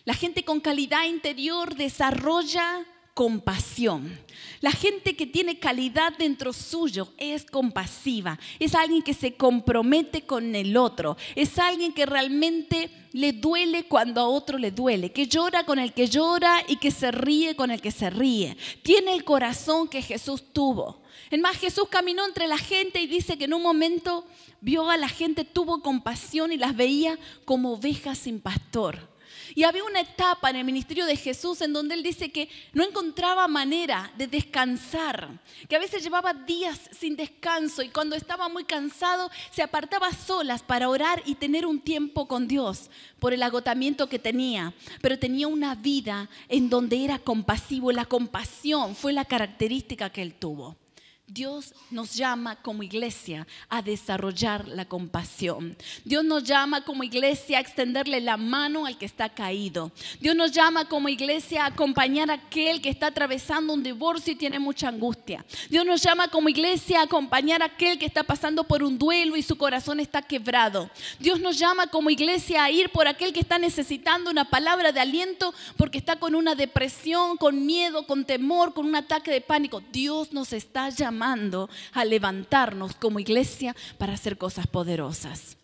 La 0.09 0.15
gente 0.15 0.43
con 0.43 0.59
calidad 0.59 1.05
interior 1.05 1.75
desarrolla 1.75 2.83
compasión. 3.13 4.19
La 4.59 4.71
gente 4.71 5.15
que 5.15 5.27
tiene 5.27 5.59
calidad 5.59 6.13
dentro 6.17 6.51
suyo 6.51 7.09
es 7.19 7.45
compasiva, 7.45 8.39
es 8.57 8.73
alguien 8.73 9.03
que 9.03 9.13
se 9.13 9.35
compromete 9.35 10.23
con 10.23 10.55
el 10.55 10.77
otro, 10.77 11.15
es 11.35 11.59
alguien 11.59 11.93
que 11.93 12.07
realmente 12.07 12.89
le 13.11 13.33
duele 13.33 13.83
cuando 13.83 14.21
a 14.21 14.27
otro 14.27 14.57
le 14.57 14.71
duele, 14.71 15.11
que 15.11 15.27
llora 15.27 15.63
con 15.63 15.77
el 15.77 15.93
que 15.93 16.07
llora 16.07 16.63
y 16.67 16.77
que 16.77 16.89
se 16.89 17.11
ríe 17.11 17.55
con 17.55 17.69
el 17.69 17.79
que 17.79 17.91
se 17.91 18.09
ríe. 18.09 18.57
Tiene 18.81 19.13
el 19.13 19.23
corazón 19.23 19.87
que 19.87 20.01
Jesús 20.01 20.43
tuvo. 20.53 21.03
Es 21.29 21.39
más, 21.39 21.55
Jesús 21.55 21.87
caminó 21.87 22.25
entre 22.25 22.47
la 22.47 22.57
gente 22.57 22.99
y 22.99 23.05
dice 23.05 23.37
que 23.37 23.45
en 23.45 23.53
un 23.53 23.61
momento 23.61 24.25
vio 24.59 24.89
a 24.89 24.97
la 24.97 25.07
gente, 25.07 25.45
tuvo 25.45 25.83
compasión 25.83 26.51
y 26.51 26.57
las 26.57 26.75
veía 26.75 27.19
como 27.45 27.73
ovejas 27.73 28.17
sin 28.17 28.39
pastor. 28.41 29.08
Y 29.55 29.63
había 29.63 29.83
una 29.83 30.01
etapa 30.01 30.49
en 30.49 30.57
el 30.57 30.65
ministerio 30.65 31.05
de 31.05 31.15
Jesús 31.15 31.61
en 31.61 31.73
donde 31.73 31.95
él 31.95 32.03
dice 32.03 32.31
que 32.31 32.49
no 32.73 32.83
encontraba 32.83 33.47
manera 33.47 34.11
de 34.17 34.27
descansar, 34.27 35.39
que 35.67 35.75
a 35.75 35.79
veces 35.79 36.03
llevaba 36.03 36.33
días 36.33 36.79
sin 36.91 37.15
descanso 37.15 37.81
y 37.81 37.89
cuando 37.89 38.15
estaba 38.15 38.49
muy 38.49 38.63
cansado 38.63 39.29
se 39.51 39.63
apartaba 39.63 40.11
solas 40.13 40.63
para 40.63 40.89
orar 40.89 41.21
y 41.25 41.35
tener 41.35 41.65
un 41.65 41.79
tiempo 41.79 42.27
con 42.27 42.47
Dios 42.47 42.89
por 43.19 43.33
el 43.33 43.43
agotamiento 43.43 44.07
que 44.07 44.19
tenía, 44.19 44.73
pero 45.01 45.19
tenía 45.19 45.47
una 45.47 45.75
vida 45.75 46.29
en 46.47 46.69
donde 46.69 47.03
era 47.03 47.19
compasivo, 47.19 47.91
la 47.91 48.05
compasión 48.05 48.95
fue 48.95 49.13
la 49.13 49.25
característica 49.25 50.09
que 50.09 50.21
él 50.21 50.33
tuvo. 50.33 50.77
Dios 51.29 51.75
nos 51.91 52.15
llama 52.15 52.55
como 52.55 52.81
iglesia 52.81 53.45
a 53.69 53.83
desarrollar 53.83 54.67
la 54.67 54.85
compasión. 54.85 55.77
Dios 56.03 56.25
nos 56.25 56.43
llama 56.43 56.83
como 56.83 57.03
iglesia 57.03 57.59
a 57.59 57.61
extenderle 57.61 58.19
la 58.19 58.35
mano 58.35 58.87
al 58.87 58.97
que 58.97 59.05
está 59.05 59.29
caído. 59.29 59.91
Dios 60.19 60.35
nos 60.35 60.51
llama 60.51 60.85
como 60.85 61.07
iglesia 61.07 61.63
a 61.63 61.67
acompañar 61.67 62.31
a 62.31 62.35
aquel 62.35 62.81
que 62.81 62.89
está 62.89 63.07
atravesando 63.07 63.73
un 63.73 63.83
divorcio 63.83 64.33
y 64.33 64.37
tiene 64.37 64.57
mucha 64.57 64.87
angustia. 64.87 65.45
Dios 65.69 65.85
nos 65.85 66.01
llama 66.01 66.29
como 66.29 66.49
iglesia 66.49 67.01
a 67.01 67.03
acompañar 67.03 67.61
a 67.61 67.65
aquel 67.65 67.99
que 67.99 68.07
está 68.07 68.23
pasando 68.23 68.63
por 68.63 68.81
un 68.81 68.97
duelo 68.97 69.35
y 69.35 69.43
su 69.43 69.55
corazón 69.55 69.99
está 69.99 70.23
quebrado. 70.23 70.89
Dios 71.19 71.39
nos 71.39 71.59
llama 71.59 71.87
como 71.87 72.09
iglesia 72.09 72.63
a 72.63 72.71
ir 72.71 72.89
por 72.89 73.07
aquel 73.07 73.33
que 73.33 73.39
está 73.39 73.59
necesitando 73.59 74.31
una 74.31 74.49
palabra 74.49 74.91
de 74.91 74.99
aliento 74.99 75.53
porque 75.77 75.99
está 75.99 76.15
con 76.15 76.33
una 76.33 76.55
depresión, 76.55 77.37
con 77.37 77.67
miedo, 77.67 78.07
con 78.07 78.25
temor, 78.25 78.73
con 78.73 78.87
un 78.87 78.95
ataque 78.95 79.29
de 79.29 79.41
pánico. 79.41 79.83
Dios 79.91 80.33
nos 80.33 80.53
está 80.53 80.89
llamando 81.19 81.69
a 81.91 82.05
levantarnos 82.05 82.95
como 82.95 83.19
iglesia 83.19 83.75
para 83.97 84.13
hacer 84.13 84.37
cosas 84.37 84.67
poderosas. 84.67 85.57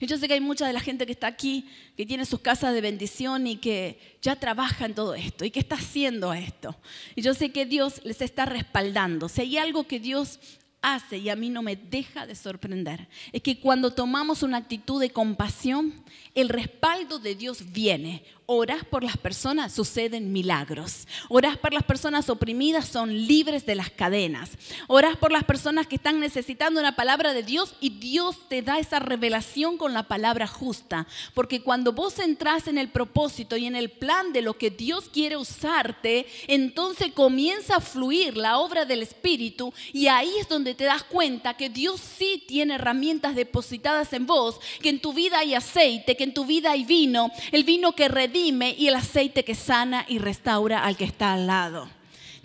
Y 0.00 0.06
yo 0.06 0.18
sé 0.18 0.28
que 0.28 0.34
hay 0.34 0.40
mucha 0.40 0.66
de 0.66 0.72
la 0.72 0.80
gente 0.80 1.06
que 1.06 1.12
está 1.12 1.26
aquí, 1.26 1.66
que 1.96 2.04
tiene 2.04 2.26
sus 2.26 2.40
casas 2.40 2.74
de 2.74 2.80
bendición 2.80 3.46
y 3.46 3.56
que 3.56 3.98
ya 4.20 4.36
trabaja 4.36 4.84
en 4.84 4.94
todo 4.94 5.14
esto 5.14 5.44
y 5.44 5.50
que 5.50 5.60
está 5.60 5.76
haciendo 5.76 6.32
esto. 6.34 6.76
Y 7.14 7.22
yo 7.22 7.32
sé 7.32 7.52
que 7.52 7.64
Dios 7.64 8.00
les 8.04 8.20
está 8.20 8.44
respaldando. 8.44 9.28
Si 9.28 9.42
hay 9.42 9.56
algo 9.56 9.86
que 9.86 10.00
Dios 10.00 10.40
hace 10.82 11.18
y 11.18 11.30
a 11.30 11.36
mí 11.36 11.50
no 11.50 11.62
me 11.62 11.76
deja 11.76 12.26
de 12.26 12.34
sorprender, 12.34 13.08
es 13.32 13.42
que 13.42 13.58
cuando 13.60 13.92
tomamos 13.92 14.42
una 14.42 14.58
actitud 14.58 15.00
de 15.00 15.10
compasión, 15.10 15.94
el 16.34 16.48
respaldo 16.48 17.18
de 17.18 17.34
Dios 17.34 17.72
viene 17.72 18.22
Orás 18.48 18.84
por 18.84 19.02
las 19.02 19.16
personas, 19.16 19.72
suceden 19.72 20.32
milagros. 20.32 21.08
Orás 21.28 21.58
por 21.58 21.74
las 21.74 21.82
personas 21.82 22.30
oprimidas, 22.30 22.86
son 22.86 23.26
libres 23.26 23.66
de 23.66 23.74
las 23.74 23.90
cadenas. 23.90 24.52
Orás 24.86 25.16
por 25.16 25.32
las 25.32 25.42
personas 25.42 25.88
que 25.88 25.96
están 25.96 26.20
necesitando 26.20 26.78
una 26.78 26.94
palabra 26.94 27.32
de 27.32 27.42
Dios 27.42 27.74
y 27.80 27.90
Dios 27.90 28.48
te 28.48 28.62
da 28.62 28.78
esa 28.78 29.00
revelación 29.00 29.76
con 29.76 29.94
la 29.94 30.04
palabra 30.04 30.46
justa. 30.46 31.08
Porque 31.34 31.60
cuando 31.60 31.92
vos 31.92 32.20
entras 32.20 32.68
en 32.68 32.78
el 32.78 32.88
propósito 32.88 33.56
y 33.56 33.66
en 33.66 33.74
el 33.74 33.90
plan 33.90 34.32
de 34.32 34.42
lo 34.42 34.56
que 34.56 34.70
Dios 34.70 35.10
quiere 35.12 35.36
usarte, 35.36 36.26
entonces 36.46 37.10
comienza 37.12 37.76
a 37.76 37.80
fluir 37.80 38.36
la 38.36 38.58
obra 38.58 38.84
del 38.84 39.02
Espíritu 39.02 39.74
y 39.92 40.06
ahí 40.06 40.30
es 40.38 40.48
donde 40.48 40.74
te 40.74 40.84
das 40.84 41.02
cuenta 41.02 41.56
que 41.56 41.68
Dios 41.68 42.00
sí 42.00 42.44
tiene 42.46 42.76
herramientas 42.76 43.34
depositadas 43.34 44.12
en 44.12 44.24
vos, 44.24 44.60
que 44.80 44.90
en 44.90 45.00
tu 45.00 45.12
vida 45.12 45.40
hay 45.40 45.54
aceite, 45.54 46.16
que 46.16 46.22
en 46.22 46.34
tu 46.34 46.44
vida 46.44 46.70
hay 46.70 46.84
vino, 46.84 47.32
el 47.50 47.64
vino 47.64 47.90
que 47.90 48.06
redime 48.06 48.35
y 48.36 48.88
el 48.88 48.94
aceite 48.94 49.44
que 49.44 49.54
sana 49.54 50.04
y 50.08 50.18
restaura 50.18 50.84
al 50.84 50.96
que 50.96 51.04
está 51.04 51.32
al 51.32 51.46
lado. 51.46 51.88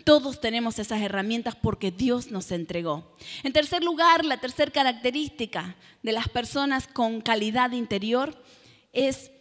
Todos 0.05 0.41
tenemos 0.41 0.79
esas 0.79 1.01
herramientas 1.01 1.55
porque 1.55 1.91
Dios 1.91 2.31
nos 2.31 2.51
entregó. 2.51 3.15
En 3.43 3.53
tercer 3.53 3.83
lugar, 3.83 4.25
la 4.25 4.37
tercera 4.37 4.71
característica 4.71 5.75
de 6.01 6.11
las 6.11 6.29
personas 6.29 6.87
con 6.87 7.21
calidad 7.21 7.71
interior 7.71 8.41
es 8.93 9.31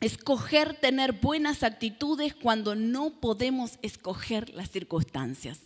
escoger 0.00 0.74
tener 0.74 1.12
buenas 1.12 1.62
actitudes 1.62 2.34
cuando 2.34 2.74
no 2.74 3.20
podemos 3.20 3.78
escoger 3.82 4.50
las 4.50 4.70
circunstancias. 4.70 5.60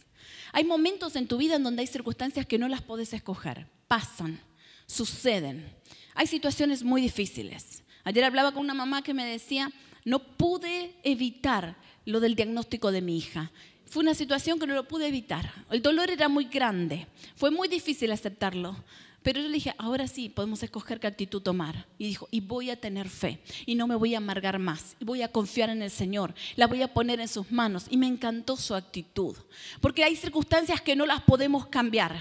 Hay 0.52 0.64
momentos 0.64 1.16
en 1.16 1.28
tu 1.28 1.38
vida 1.38 1.56
en 1.56 1.62
donde 1.62 1.80
hay 1.80 1.86
circunstancias 1.86 2.46
que 2.46 2.58
no 2.58 2.68
las 2.68 2.82
puedes 2.82 3.12
escoger, 3.14 3.68
pasan, 3.88 4.40
suceden. 4.86 5.72
Hay 6.14 6.26
situaciones 6.26 6.82
muy 6.82 7.00
difíciles. 7.00 7.84
Ayer 8.04 8.24
hablaba 8.24 8.52
con 8.52 8.62
una 8.62 8.74
mamá 8.74 9.02
que 9.02 9.14
me 9.14 9.24
decía, 9.24 9.72
no 10.04 10.18
pude 10.20 10.94
evitar 11.02 11.76
lo 12.04 12.20
del 12.20 12.34
diagnóstico 12.34 12.92
de 12.92 13.02
mi 13.02 13.16
hija. 13.16 13.50
Fue 13.86 14.02
una 14.02 14.14
situación 14.14 14.58
que 14.58 14.66
no 14.66 14.74
lo 14.74 14.86
pude 14.86 15.08
evitar. 15.08 15.52
El 15.70 15.82
dolor 15.82 16.10
era 16.10 16.28
muy 16.28 16.44
grande. 16.44 17.06
Fue 17.34 17.50
muy 17.50 17.68
difícil 17.68 18.12
aceptarlo. 18.12 18.76
Pero 19.22 19.40
yo 19.40 19.48
le 19.48 19.54
dije, 19.54 19.74
ahora 19.76 20.06
sí, 20.06 20.30
podemos 20.30 20.62
escoger 20.62 20.98
qué 20.98 21.06
actitud 21.06 21.42
tomar. 21.42 21.86
Y 21.98 22.06
dijo, 22.06 22.26
y 22.30 22.40
voy 22.40 22.70
a 22.70 22.80
tener 22.80 23.08
fe, 23.08 23.40
y 23.66 23.74
no 23.74 23.86
me 23.86 23.94
voy 23.94 24.14
a 24.14 24.18
amargar 24.18 24.58
más, 24.58 24.96
y 24.98 25.04
voy 25.04 25.20
a 25.22 25.30
confiar 25.30 25.68
en 25.68 25.82
el 25.82 25.90
Señor, 25.90 26.34
la 26.56 26.66
voy 26.66 26.80
a 26.80 26.94
poner 26.94 27.20
en 27.20 27.28
sus 27.28 27.50
manos. 27.52 27.86
Y 27.90 27.98
me 27.98 28.06
encantó 28.06 28.56
su 28.56 28.74
actitud, 28.74 29.36
porque 29.82 30.04
hay 30.04 30.16
circunstancias 30.16 30.80
que 30.80 30.96
no 30.96 31.04
las 31.04 31.20
podemos 31.20 31.66
cambiar, 31.66 32.16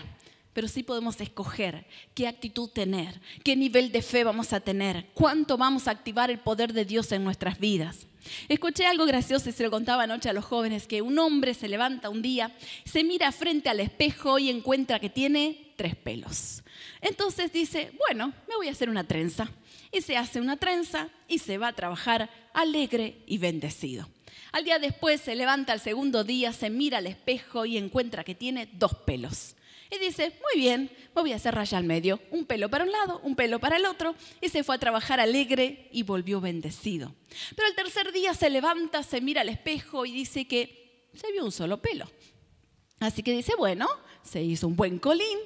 pero 0.59 0.67
sí 0.67 0.83
podemos 0.83 1.21
escoger 1.21 1.85
qué 2.13 2.27
actitud 2.27 2.67
tener, 2.67 3.21
qué 3.45 3.55
nivel 3.55 3.93
de 3.93 4.01
fe 4.01 4.25
vamos 4.25 4.51
a 4.51 4.59
tener, 4.59 5.05
cuánto 5.13 5.57
vamos 5.57 5.87
a 5.87 5.91
activar 5.91 6.29
el 6.29 6.39
poder 6.39 6.73
de 6.73 6.83
Dios 6.83 7.13
en 7.13 7.23
nuestras 7.23 7.59
vidas. 7.59 8.07
Escuché 8.49 8.85
algo 8.85 9.05
gracioso 9.05 9.47
y 9.47 9.53
se 9.53 9.63
lo 9.63 9.71
contaba 9.71 10.03
anoche 10.03 10.27
a 10.27 10.33
los 10.33 10.43
jóvenes, 10.43 10.85
que 10.85 11.01
un 11.01 11.17
hombre 11.17 11.53
se 11.53 11.69
levanta 11.69 12.09
un 12.09 12.21
día, 12.21 12.53
se 12.83 13.05
mira 13.05 13.31
frente 13.31 13.69
al 13.69 13.79
espejo 13.79 14.37
y 14.37 14.49
encuentra 14.49 14.99
que 14.99 15.09
tiene 15.09 15.71
tres 15.77 15.95
pelos. 15.95 16.61
Entonces 16.99 17.53
dice, 17.53 17.93
bueno, 17.97 18.33
me 18.49 18.57
voy 18.57 18.67
a 18.67 18.71
hacer 18.71 18.89
una 18.89 19.05
trenza. 19.05 19.49
Y 19.93 20.01
se 20.01 20.17
hace 20.17 20.41
una 20.41 20.57
trenza 20.57 21.07
y 21.29 21.39
se 21.39 21.57
va 21.57 21.69
a 21.69 21.73
trabajar 21.73 22.29
alegre 22.53 23.23
y 23.27 23.37
bendecido. 23.37 24.09
Al 24.51 24.65
día 24.65 24.77
después 24.77 25.21
se 25.21 25.35
levanta 25.35 25.71
al 25.71 25.79
segundo 25.79 26.25
día, 26.25 26.51
se 26.51 26.69
mira 26.69 26.97
al 26.97 27.07
espejo 27.07 27.65
y 27.65 27.77
encuentra 27.77 28.25
que 28.25 28.35
tiene 28.35 28.67
dos 28.73 28.93
pelos. 29.05 29.55
Y 29.91 29.97
dice, 29.97 30.29
muy 30.29 30.61
bien, 30.61 30.91
me 31.15 31.21
voy 31.21 31.33
a 31.33 31.37
hacer 31.37 31.55
raya 31.55 31.77
al 31.77 31.83
medio, 31.83 32.19
un 32.29 32.45
pelo 32.45 32.69
para 32.69 32.83
un 32.83 32.91
lado, 32.91 33.19
un 33.23 33.35
pelo 33.35 33.59
para 33.59 33.77
el 33.77 33.85
otro, 33.85 34.15
y 34.39 34.49
se 34.49 34.63
fue 34.63 34.75
a 34.75 34.79
trabajar 34.79 35.19
alegre 35.19 35.89
y 35.91 36.03
volvió 36.03 36.39
bendecido. 36.39 37.15
Pero 37.55 37.67
el 37.67 37.75
tercer 37.75 38.11
día 38.11 38.33
se 38.35 38.51
levanta, 38.51 39.01
se 39.01 39.19
mira 39.19 39.41
al 39.41 39.49
espejo 39.49 40.05
y 40.05 40.11
dice 40.11 40.47
que 40.47 41.09
se 41.13 41.31
vio 41.31 41.43
un 41.43 41.51
solo 41.51 41.81
pelo. 41.81 42.09
Así 42.99 43.23
que 43.23 43.31
dice, 43.31 43.53
bueno, 43.57 43.87
se 44.21 44.43
hizo 44.43 44.67
un 44.67 44.75
buen 44.75 44.99
colín 44.99 45.39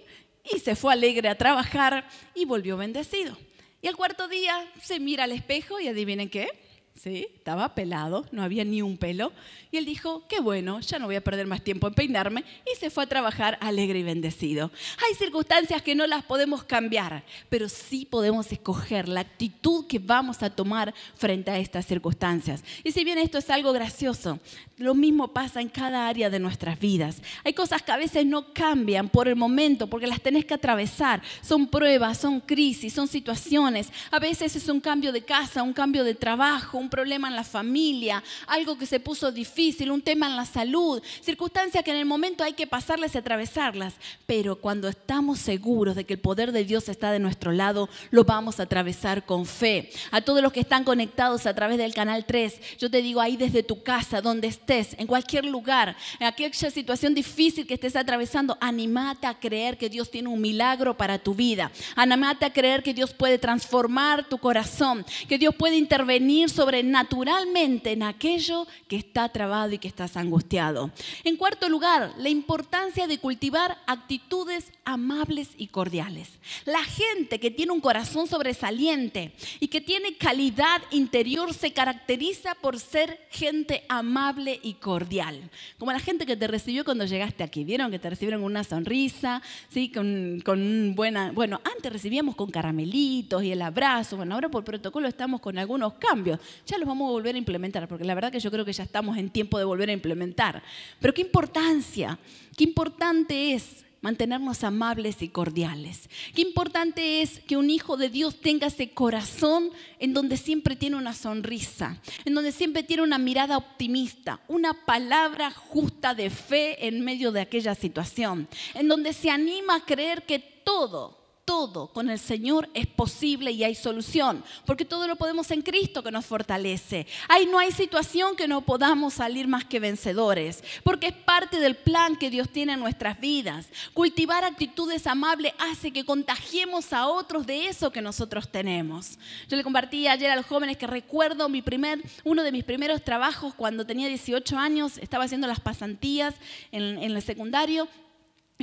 y 0.54 0.60
se 0.60 0.76
fue 0.76 0.92
alegre 0.92 1.30
a 1.30 1.38
trabajar 1.38 2.08
y 2.36 2.44
volvió 2.44 2.76
bendecido. 2.76 3.38
Y 3.82 3.88
el 3.88 3.96
cuarto 3.96 4.28
día 4.28 4.70
se 4.82 5.00
mira 5.00 5.24
al 5.24 5.32
espejo 5.32 5.80
y 5.80 5.88
adivinen 5.88 6.30
qué, 6.30 6.48
¿sí? 6.96 7.28
Estaba 7.36 7.76
pelado, 7.76 8.26
no 8.32 8.44
había 8.44 8.64
ni 8.64 8.82
un 8.82 8.98
pelo. 8.98 9.32
Y 9.72 9.78
él 9.78 9.86
dijo, 9.86 10.24
qué 10.28 10.40
bueno, 10.40 10.80
ya 10.80 11.00
no 11.00 11.08
voy 11.08 11.16
a 11.16 11.24
perder 11.24 11.48
más 11.48 11.64
tiempo 11.64 11.88
en 11.88 11.94
peinarme. 11.94 12.44
Y 12.72 12.78
se 12.78 12.90
fue 12.90 13.04
a 13.04 13.08
trabajar 13.08 13.58
alegre 13.62 14.00
y 14.00 14.04
bendecido. 14.04 14.72
Hay 15.08 15.16
circunstancias 15.16 15.82
que 15.82 15.96
no 15.96 16.08
las 16.08 16.24
podemos 16.24 16.64
cambiar, 16.64 17.24
pero 17.50 17.70
sí 17.70 18.06
podemos 18.06 18.52
escoger 18.52 19.08
la 19.10 19.22
actitud 19.22 19.88
que 19.88 20.00
vamos 20.00 20.44
a 20.44 20.50
tomar 20.50 20.94
frente 21.16 21.52
a 21.52 21.58
estas 21.58 21.86
circunstancias. 21.86 22.64
Y 22.84 22.92
si 22.92 23.04
bien 23.04 23.18
esto 23.18 23.38
es 23.38 23.50
algo 23.50 23.74
gracioso, 23.74 24.40
lo 24.78 24.96
mismo 24.96 25.28
pasa 25.28 25.62
en 25.62 25.70
cada 25.70 26.08
área 26.08 26.30
de 26.30 26.40
nuestras 26.40 26.80
vidas. 26.80 27.22
Hay 27.44 27.54
cosas 27.54 27.84
que 27.84 27.92
a 27.92 27.98
veces 27.98 28.26
no 28.26 28.54
cambian 28.54 29.08
por 29.08 29.28
el 29.28 29.36
momento, 29.36 29.88
porque 29.88 30.08
las 30.08 30.22
tenés 30.22 30.46
que 30.46 30.56
atravesar. 30.56 31.22
Son 31.42 31.68
pruebas, 31.68 32.18
son 32.18 32.40
crisis, 32.40 32.94
son 32.94 33.08
situaciones. 33.08 33.90
A 34.10 34.20
veces 34.20 34.56
es 34.56 34.68
un 34.70 34.82
cambio 34.82 35.12
de 35.12 35.24
casa, 35.24 35.62
un 35.62 35.74
cambio 35.74 36.04
de 36.04 36.16
trabajo, 36.16 36.78
un 36.80 36.90
problema 36.90 37.28
en 37.28 37.36
la 37.36 37.44
familia, 37.44 38.24
algo 38.48 38.78
que 38.78 38.88
se 38.88 39.00
puso 39.00 39.32
difícil, 39.32 39.92
un 39.92 40.02
tema 40.02 40.26
en 40.26 40.36
la 40.36 40.46
salud, 40.46 41.02
circunstancias 41.22 41.84
que 41.84 41.92
en 41.92 41.98
el 41.98 42.06
momento 42.06 42.44
hay 42.44 42.54
que 42.54 42.68
pasarlas 42.68 43.14
y 43.14 43.20
atravesarlas. 43.20 43.96
Pero 44.26 44.56
cuando 44.56 44.88
estamos 44.88 45.40
seguros 45.40 45.96
de 45.96 46.06
que 46.06 46.16
el 46.16 46.20
poder 46.20 46.52
de 46.52 46.66
Dios 46.66 46.90
está 46.90 47.12
de 47.12 47.20
nuestro 47.20 47.52
lado, 47.52 47.90
lo 48.10 48.24
vamos 48.24 48.60
a 48.60 48.64
atravesar 48.64 49.26
con 49.26 49.46
fe. 49.46 49.92
A 50.12 50.22
todos 50.22 50.42
los 50.42 50.52
que 50.52 50.62
están 50.62 50.84
conectados 50.84 51.46
a 51.46 51.54
través 51.54 51.78
del 51.78 51.94
canal 51.94 52.26
3, 52.26 52.78
yo 52.80 52.90
te 52.90 53.02
digo 53.04 53.22
ahí 53.22 53.38
desde 53.38 53.62
tu 53.62 53.84
casa, 53.84 54.22
donde 54.22 54.48
estés, 54.48 54.73
en 54.74 55.08
cualquier 55.08 55.46
lugar, 55.46 55.96
en 56.20 56.28
aquella 56.28 56.72
situación 56.72 57.14
difícil 57.14 57.68
que 57.68 57.76
estés 57.76 57.96
atravesando, 57.96 58.58
animate 58.60 59.28
a 59.28 59.40
creer 59.40 59.78
que 59.78 59.90
Dios 59.90 60.10
tiene 60.10 60.30
un 60.30 60.42
milagro 60.42 60.98
para 60.98 61.20
tu 61.20 61.36
vida. 61.36 61.72
Animate 61.96 62.46
a 62.46 62.54
creer 62.54 62.82
que 62.82 62.94
Dios 62.94 63.14
puede 63.14 63.38
transformar 63.38 64.28
tu 64.28 64.38
corazón, 64.38 65.06
que 65.28 65.38
Dios 65.38 65.56
puede 65.56 65.78
intervenir 65.78 66.50
sobre 66.50 66.84
naturalmente 66.84 67.92
en 67.92 68.04
aquello 68.04 68.68
que 68.88 68.96
está 68.96 69.30
trabado 69.30 69.74
y 69.74 69.78
que 69.78 69.88
estás 69.88 70.18
angustiado. 70.18 70.92
En 71.24 71.38
cuarto 71.38 71.70
lugar, 71.70 72.14
la 72.18 72.30
importancia 72.30 73.08
de 73.08 73.20
cultivar 73.20 73.78
actitudes 73.86 74.72
amables 74.86 75.50
y 75.58 75.68
cordiales. 75.68 76.30
La 76.66 76.84
gente 76.84 77.40
que 77.40 77.52
tiene 77.52 77.72
un 77.72 77.82
corazón 77.82 78.28
sobresaliente 78.28 79.34
y 79.60 79.68
que 79.68 79.82
tiene 79.82 80.18
calidad 80.18 80.82
interior 80.92 81.54
se 81.54 81.72
caracteriza 81.72 82.56
por 82.56 82.80
ser 82.80 83.28
gente 83.30 83.84
amable 83.90 84.53
y 84.62 84.74
cordial. 84.76 85.50
Como 85.78 85.92
la 85.92 86.00
gente 86.00 86.26
que 86.26 86.36
te 86.36 86.48
recibió 86.48 86.86
cuando 86.86 87.06
llegaste 87.06 87.44
aquí. 87.44 87.64
¿Vieron 87.64 87.92
que 87.92 88.00
te 88.00 88.10
recibieron 88.10 88.42
con 88.42 88.52
una 88.52 88.64
sonrisa? 88.64 89.42
¿Sí? 89.70 89.92
Con, 89.92 90.42
con 90.46 90.94
buena... 90.96 91.32
Bueno, 91.32 91.62
antes 91.64 91.92
recibíamos 91.92 92.36
con 92.36 92.52
caramelitos 92.52 93.44
y 93.44 93.52
el 93.52 93.62
abrazo. 93.62 94.18
Bueno, 94.18 94.36
ahora 94.36 94.50
por 94.50 94.64
protocolo 94.64 95.08
estamos 95.08 95.42
con 95.42 95.58
algunos 95.58 95.94
cambios 95.94 96.40
ya 96.66 96.78
los 96.78 96.88
vamos 96.88 97.10
a 97.10 97.12
volver 97.12 97.36
a 97.36 97.38
implementar, 97.38 97.88
porque 97.88 98.04
la 98.04 98.16
verdad 98.16 98.32
que 98.32 98.40
yo 98.40 98.52
creo 98.52 98.66
que 98.66 98.74
ya 98.74 98.84
estamos 98.84 99.18
en 99.18 99.30
tiempo 99.30 99.58
de 99.58 99.66
volver 99.66 99.90
a 99.90 99.94
implementar. 99.94 100.62
Pero 101.00 101.14
qué 101.14 101.22
importancia, 101.22 102.18
qué 102.56 102.64
importante 102.64 103.54
es 103.54 103.86
mantenernos 104.04 104.64
amables 104.64 105.24
y 105.24 105.30
cordiales. 105.30 106.10
Qué 106.36 106.44
importante 106.44 107.24
es 107.24 107.40
que 107.40 107.58
un 107.58 107.72
hijo 107.72 107.98
de 107.98 108.10
Dios 108.10 108.40
tenga 108.40 108.68
ese 108.68 108.92
corazón 108.92 109.72
en 109.98 110.14
donde 110.14 110.38
siempre 110.38 110.76
tiene 110.76 110.98
una 110.98 111.14
sonrisa, 111.14 112.00
en 112.26 112.36
donde 112.36 112.52
siempre 112.52 112.84
tiene 112.84 113.02
una 113.02 113.18
mirada 113.18 113.58
optimista, 113.58 114.42
una 114.48 114.86
palabra 114.86 115.50
justa 115.50 116.14
de 116.14 116.30
fe 116.30 116.86
en 116.86 117.04
medio 117.04 117.32
de 117.32 117.42
aquella 117.42 117.74
situación, 117.74 118.48
en 118.76 118.90
donde 118.90 119.14
se 119.14 119.32
anima 119.32 119.76
a 119.76 119.86
creer 119.86 120.24
que 120.24 120.40
todo 120.40 121.23
todo 121.46 121.88
con 121.88 122.10
el 122.10 122.20
Señor 122.20 122.70
es 122.74 122.88
posible 122.88 123.52
y 123.52 123.64
hay 123.64 123.76
solución, 123.76 124.44
porque 124.66 124.86
todo 124.86 125.08
lo 125.08 125.16
podemos 125.16 125.52
en 125.52 125.62
Cristo 125.62 126.02
que 126.02 126.12
nos 126.12 126.26
fortalece. 126.26 127.06
Ahí 127.28 127.46
no 127.46 127.60
hay 127.60 127.72
situación 127.72 128.36
que 128.36 128.48
no 128.48 128.62
podamos 128.62 129.16
salir 129.16 129.48
más 129.48 129.66
que 129.66 129.80
vencedores, 129.80 130.64
porque 130.84 131.08
es 131.08 131.14
parte 131.14 131.60
del 131.60 131.76
plan 131.76 132.16
que 132.16 132.30
Dios 132.30 132.50
tiene 132.50 132.74
en 132.74 132.80
nuestras 132.80 133.20
vidas. 133.20 133.68
Cultivar 133.94 134.46
actitudes 134.46 135.06
amables 135.06 135.54
hace 135.60 135.92
que 135.92 136.06
contagiemos 136.06 136.94
a 136.94 137.08
otros 137.08 137.46
de 137.46 137.68
eso 137.68 137.92
que 137.92 138.02
nosotros 138.02 138.50
tenemos. 138.50 139.20
Yo 139.50 139.58
le 139.58 139.64
compartí 139.64 140.08
ayer 140.08 140.32
a 140.32 140.36
los 140.36 140.46
jóvenes 140.46 140.78
que 140.78 140.88
recuerdo 140.88 141.50
mi 141.50 141.62
primer, 141.62 142.02
uno 142.24 142.44
de 142.44 142.52
mis 142.52 142.64
primeros 142.64 143.04
trabajos 143.04 143.54
cuando 143.54 143.86
tenía 143.86 144.08
18 144.08 144.58
años, 144.58 144.98
estaba 144.98 145.26
haciendo 145.26 145.48
las 145.48 145.60
pasantías 145.60 146.36
en, 146.72 146.84
en 147.00 147.12
el 147.12 147.22
secundario 147.22 147.88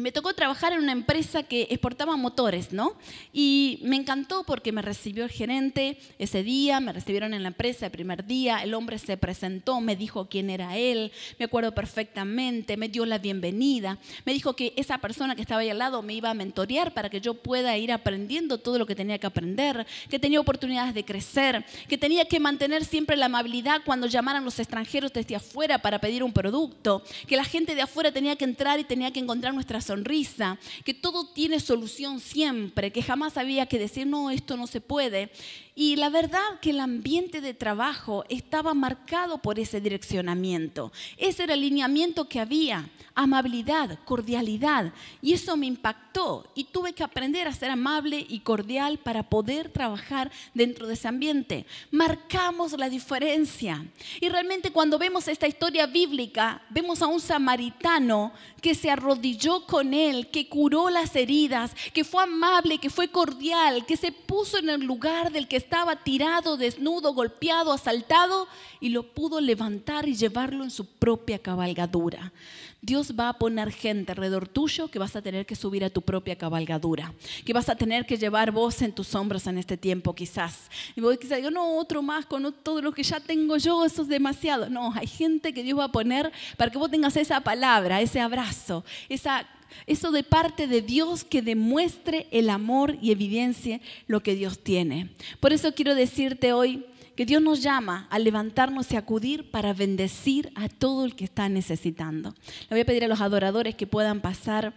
me 0.00 0.12
tocó 0.12 0.34
trabajar 0.34 0.72
en 0.72 0.80
una 0.80 0.92
empresa 0.92 1.42
que 1.42 1.68
exportaba 1.70 2.16
motores, 2.16 2.72
¿no? 2.72 2.94
Y 3.32 3.80
me 3.82 3.96
encantó 3.96 4.44
porque 4.44 4.72
me 4.72 4.82
recibió 4.82 5.24
el 5.24 5.30
gerente 5.30 5.98
ese 6.18 6.42
día, 6.42 6.80
me 6.80 6.92
recibieron 6.92 7.34
en 7.34 7.42
la 7.42 7.48
empresa 7.48 7.86
el 7.86 7.92
primer 7.92 8.24
día, 8.24 8.62
el 8.62 8.74
hombre 8.74 8.98
se 8.98 9.16
presentó, 9.16 9.80
me 9.80 9.96
dijo 9.96 10.28
quién 10.28 10.50
era 10.50 10.76
él, 10.76 11.12
me 11.38 11.44
acuerdo 11.44 11.74
perfectamente, 11.74 12.76
me 12.76 12.88
dio 12.88 13.06
la 13.06 13.18
bienvenida, 13.18 13.98
me 14.24 14.32
dijo 14.32 14.54
que 14.54 14.72
esa 14.76 14.98
persona 14.98 15.36
que 15.36 15.42
estaba 15.42 15.60
ahí 15.60 15.70
al 15.70 15.78
lado 15.78 16.02
me 16.02 16.14
iba 16.14 16.30
a 16.30 16.34
mentorear 16.34 16.92
para 16.92 17.10
que 17.10 17.20
yo 17.20 17.34
pueda 17.34 17.76
ir 17.76 17.92
aprendiendo 17.92 18.58
todo 18.58 18.78
lo 18.78 18.86
que 18.86 18.94
tenía 18.94 19.18
que 19.18 19.26
aprender, 19.26 19.86
que 20.08 20.18
tenía 20.18 20.40
oportunidades 20.40 20.94
de 20.94 21.04
crecer, 21.04 21.64
que 21.88 21.98
tenía 21.98 22.24
que 22.24 22.40
mantener 22.40 22.84
siempre 22.84 23.16
la 23.16 23.26
amabilidad 23.26 23.82
cuando 23.84 24.06
llamaran 24.06 24.44
los 24.44 24.58
extranjeros 24.58 25.12
desde 25.12 25.36
afuera 25.36 25.78
para 25.78 26.00
pedir 26.00 26.22
un 26.22 26.32
producto, 26.32 27.02
que 27.26 27.36
la 27.36 27.44
gente 27.44 27.74
de 27.74 27.82
afuera 27.82 28.12
tenía 28.12 28.36
que 28.36 28.44
entrar 28.44 28.80
y 28.80 28.84
tenía 28.84 29.12
que 29.12 29.20
encontrar 29.20 29.54
nuestras 29.54 29.89
sonrisa, 29.90 30.56
que 30.84 30.94
todo 30.94 31.26
tiene 31.26 31.58
solución 31.58 32.20
siempre, 32.20 32.92
que 32.92 33.02
jamás 33.02 33.36
había 33.36 33.66
que 33.66 33.76
decir, 33.76 34.06
no, 34.06 34.30
esto 34.30 34.56
no 34.56 34.68
se 34.68 34.80
puede. 34.80 35.32
Y 35.74 35.96
la 35.96 36.10
verdad 36.10 36.60
que 36.60 36.70
el 36.70 36.78
ambiente 36.78 37.40
de 37.40 37.54
trabajo 37.54 38.24
estaba 38.28 38.72
marcado 38.72 39.38
por 39.38 39.58
ese 39.58 39.80
direccionamiento. 39.80 40.92
Ese 41.16 41.42
era 41.42 41.54
el 41.54 41.62
lineamiento 41.62 42.28
que 42.28 42.38
había, 42.38 42.88
amabilidad, 43.22 43.98
cordialidad. 44.04 44.92
Y 45.22 45.32
eso 45.32 45.56
me 45.56 45.66
impactó 45.66 46.50
y 46.54 46.64
tuve 46.64 46.92
que 46.92 47.04
aprender 47.04 47.46
a 47.46 47.52
ser 47.52 47.70
amable 47.70 48.24
y 48.28 48.40
cordial 48.40 48.98
para 48.98 49.28
poder 49.28 49.70
trabajar 49.70 50.30
dentro 50.54 50.86
de 50.86 50.94
ese 50.94 51.08
ambiente. 51.08 51.66
Marcamos 51.90 52.72
la 52.72 52.88
diferencia. 52.88 53.84
Y 54.20 54.28
realmente 54.28 54.70
cuando 54.70 54.98
vemos 54.98 55.28
esta 55.28 55.46
historia 55.46 55.86
bíblica, 55.86 56.62
vemos 56.70 57.02
a 57.02 57.06
un 57.06 57.20
samaritano 57.20 58.32
que 58.60 58.74
se 58.74 58.90
arrodilló 58.90 59.66
con 59.66 59.94
él, 59.94 60.28
que 60.30 60.48
curó 60.48 60.90
las 60.90 61.14
heridas, 61.16 61.74
que 61.92 62.04
fue 62.04 62.22
amable, 62.22 62.78
que 62.78 62.90
fue 62.90 63.08
cordial, 63.08 63.86
que 63.86 63.96
se 63.96 64.12
puso 64.12 64.58
en 64.58 64.70
el 64.70 64.82
lugar 64.82 65.32
del 65.32 65.48
que 65.48 65.56
estaba 65.56 65.96
tirado, 65.96 66.56
desnudo, 66.56 67.14
golpeado, 67.14 67.72
asaltado, 67.72 68.48
y 68.80 68.90
lo 68.90 69.02
pudo 69.02 69.40
levantar 69.40 70.08
y 70.08 70.14
llevarlo 70.14 70.64
en 70.64 70.70
su 70.70 70.86
propia 70.86 71.38
cabalgadura. 71.38 72.32
Dios 72.82 73.14
va 73.18 73.28
a 73.28 73.38
poner 73.38 73.70
gente 73.72 74.12
alrededor 74.12 74.48
tuyo 74.48 74.88
que 74.88 74.98
vas 74.98 75.14
a 75.14 75.22
tener 75.22 75.44
que 75.44 75.54
subir 75.54 75.84
a 75.84 75.90
tu 75.90 76.00
propia 76.02 76.36
cabalgadura, 76.36 77.12
que 77.44 77.52
vas 77.52 77.68
a 77.68 77.76
tener 77.76 78.06
que 78.06 78.16
llevar 78.16 78.50
vos 78.52 78.80
en 78.80 78.92
tus 78.92 79.14
hombros 79.14 79.46
en 79.46 79.58
este 79.58 79.76
tiempo 79.76 80.14
quizás. 80.14 80.70
Y 80.96 81.00
vos 81.00 81.18
quizás 81.18 81.38
digo, 81.38 81.50
no, 81.50 81.76
otro 81.76 82.00
más 82.02 82.24
con 82.24 82.54
todo 82.62 82.80
lo 82.80 82.92
que 82.92 83.02
ya 83.02 83.20
tengo 83.20 83.56
yo, 83.58 83.84
eso 83.84 84.02
es 84.02 84.08
demasiado. 84.08 84.70
No, 84.70 84.92
hay 84.94 85.06
gente 85.06 85.52
que 85.52 85.62
Dios 85.62 85.78
va 85.78 85.84
a 85.84 85.92
poner 85.92 86.32
para 86.56 86.70
que 86.70 86.78
vos 86.78 86.90
tengas 86.90 87.16
esa 87.16 87.40
palabra, 87.40 88.00
ese 88.00 88.20
abrazo, 88.20 88.84
esa 89.08 89.46
eso 89.86 90.10
de 90.10 90.24
parte 90.24 90.66
de 90.66 90.82
Dios 90.82 91.22
que 91.22 91.42
demuestre 91.42 92.26
el 92.32 92.50
amor 92.50 92.96
y 93.00 93.12
evidencie 93.12 93.80
lo 94.08 94.20
que 94.20 94.34
Dios 94.34 94.58
tiene. 94.58 95.10
Por 95.38 95.52
eso 95.52 95.74
quiero 95.74 95.94
decirte 95.94 96.52
hoy 96.52 96.84
que 97.20 97.26
Dios 97.26 97.42
nos 97.42 97.62
llama 97.62 98.06
a 98.08 98.18
levantarnos 98.18 98.90
y 98.90 98.96
acudir 98.96 99.50
para 99.50 99.74
bendecir 99.74 100.50
a 100.54 100.70
todo 100.70 101.04
el 101.04 101.14
que 101.14 101.24
está 101.24 101.50
necesitando. 101.50 102.34
Le 102.62 102.68
voy 102.70 102.80
a 102.80 102.86
pedir 102.86 103.04
a 103.04 103.08
los 103.08 103.20
adoradores 103.20 103.74
que 103.74 103.86
puedan 103.86 104.22
pasar 104.22 104.72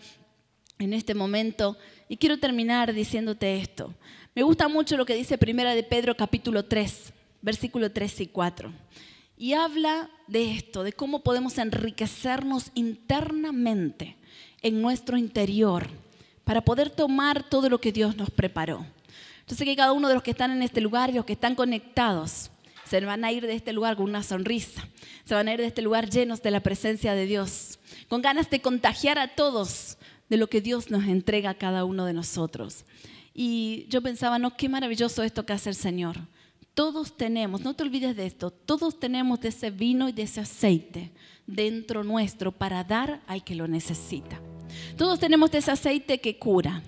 en 0.78 0.92
este 0.92 1.16
momento 1.16 1.78
y 2.10 2.18
quiero 2.18 2.40
terminar 2.40 2.92
diciéndote 2.92 3.60
esto. 3.62 3.94
Me 4.36 4.44
gusta 4.44 4.68
mucho 4.68 4.98
lo 4.98 5.06
que 5.06 5.16
dice 5.16 5.38
Primera 5.38 5.74
de 5.74 5.84
Pedro 5.84 6.18
capítulo 6.18 6.66
3, 6.66 7.14
versículo 7.42 7.94
3 7.94 8.20
y 8.20 8.28
4. 8.28 8.74
Y 9.38 9.54
habla 9.54 10.10
de 10.28 10.52
esto, 10.52 10.84
de 10.84 10.92
cómo 10.92 11.24
podemos 11.24 11.58
enriquecernos 11.58 12.72
internamente 12.74 14.18
en 14.62 14.82
nuestro 14.82 15.16
interior 15.16 15.88
para 16.44 16.60
poder 16.60 16.90
tomar 16.90 17.42
todo 17.42 17.70
lo 17.70 17.80
que 17.80 17.94
Dios 17.94 18.18
nos 18.18 18.32
preparó. 18.32 18.86
Yo 19.48 19.56
sé 19.56 19.66
que 19.66 19.76
cada 19.76 19.92
uno 19.92 20.08
de 20.08 20.14
los 20.14 20.24
que 20.24 20.32
están 20.32 20.52
en 20.52 20.62
este 20.62 20.82
lugar 20.82 21.10
y 21.10 21.14
los 21.14 21.26
que 21.26 21.34
están 21.34 21.56
conectados 21.56 22.50
se 22.86 23.00
van 23.02 23.26
a 23.26 23.32
ir 23.32 23.46
de 23.48 23.56
este 23.56 23.74
lugar 23.74 23.96
con 23.96 24.06
una 24.06 24.24
sonrisa, 24.24 24.88
se 25.24 25.34
van 25.34 25.48
a 25.48 25.54
ir 25.54 25.60
de 25.60 25.66
este 25.66 25.82
lugar 25.82 26.10
llenos 26.10 26.42
de 26.42 26.52
la 26.52 26.60
presencia 26.60 27.16
de 27.16 27.26
Dios, 27.26 27.80
con 28.08 28.22
ganas 28.22 28.50
de 28.50 28.62
contagiar 28.62 29.18
a 29.18 29.30
todos 29.30 29.98
de 30.30 30.38
lo 30.38 30.48
que 30.48 30.62
Dios 30.62 30.92
nos 30.92 31.06
entrega 31.06 31.52
a 31.52 31.58
cada 31.58 31.86
uno 31.86 32.06
de 32.06 32.14
nosotros. 32.14 32.86
Y 33.34 33.88
yo 33.90 34.02
pensaba, 34.02 34.38
no, 34.38 34.56
qué 34.56 34.70
maravilloso 34.70 35.24
esto 35.24 35.46
que 35.46 35.54
hace 35.54 35.70
el 35.70 35.76
Señor. 35.76 36.18
Todos 36.74 37.18
tenemos, 37.18 37.62
no 37.62 37.74
te 37.74 37.84
olvides 37.84 38.16
de 38.16 38.26
esto, 38.26 38.52
todos 38.52 39.00
tenemos 39.00 39.40
de 39.42 39.50
ese 39.50 39.72
vino 39.72 40.10
y 40.10 40.12
de 40.12 40.24
ese 40.24 40.42
aceite 40.42 41.12
dentro 41.46 42.04
nuestro 42.04 42.52
para 42.52 42.84
dar 42.84 43.22
al 43.28 43.44
que 43.44 43.56
lo 43.56 43.68
necesita. 43.68 44.40
Todos 44.98 45.20
tenemos 45.20 45.52
de 45.52 45.60
ese 45.60 45.72
aceite 45.72 46.20
que 46.20 46.38
cura. 46.38 46.82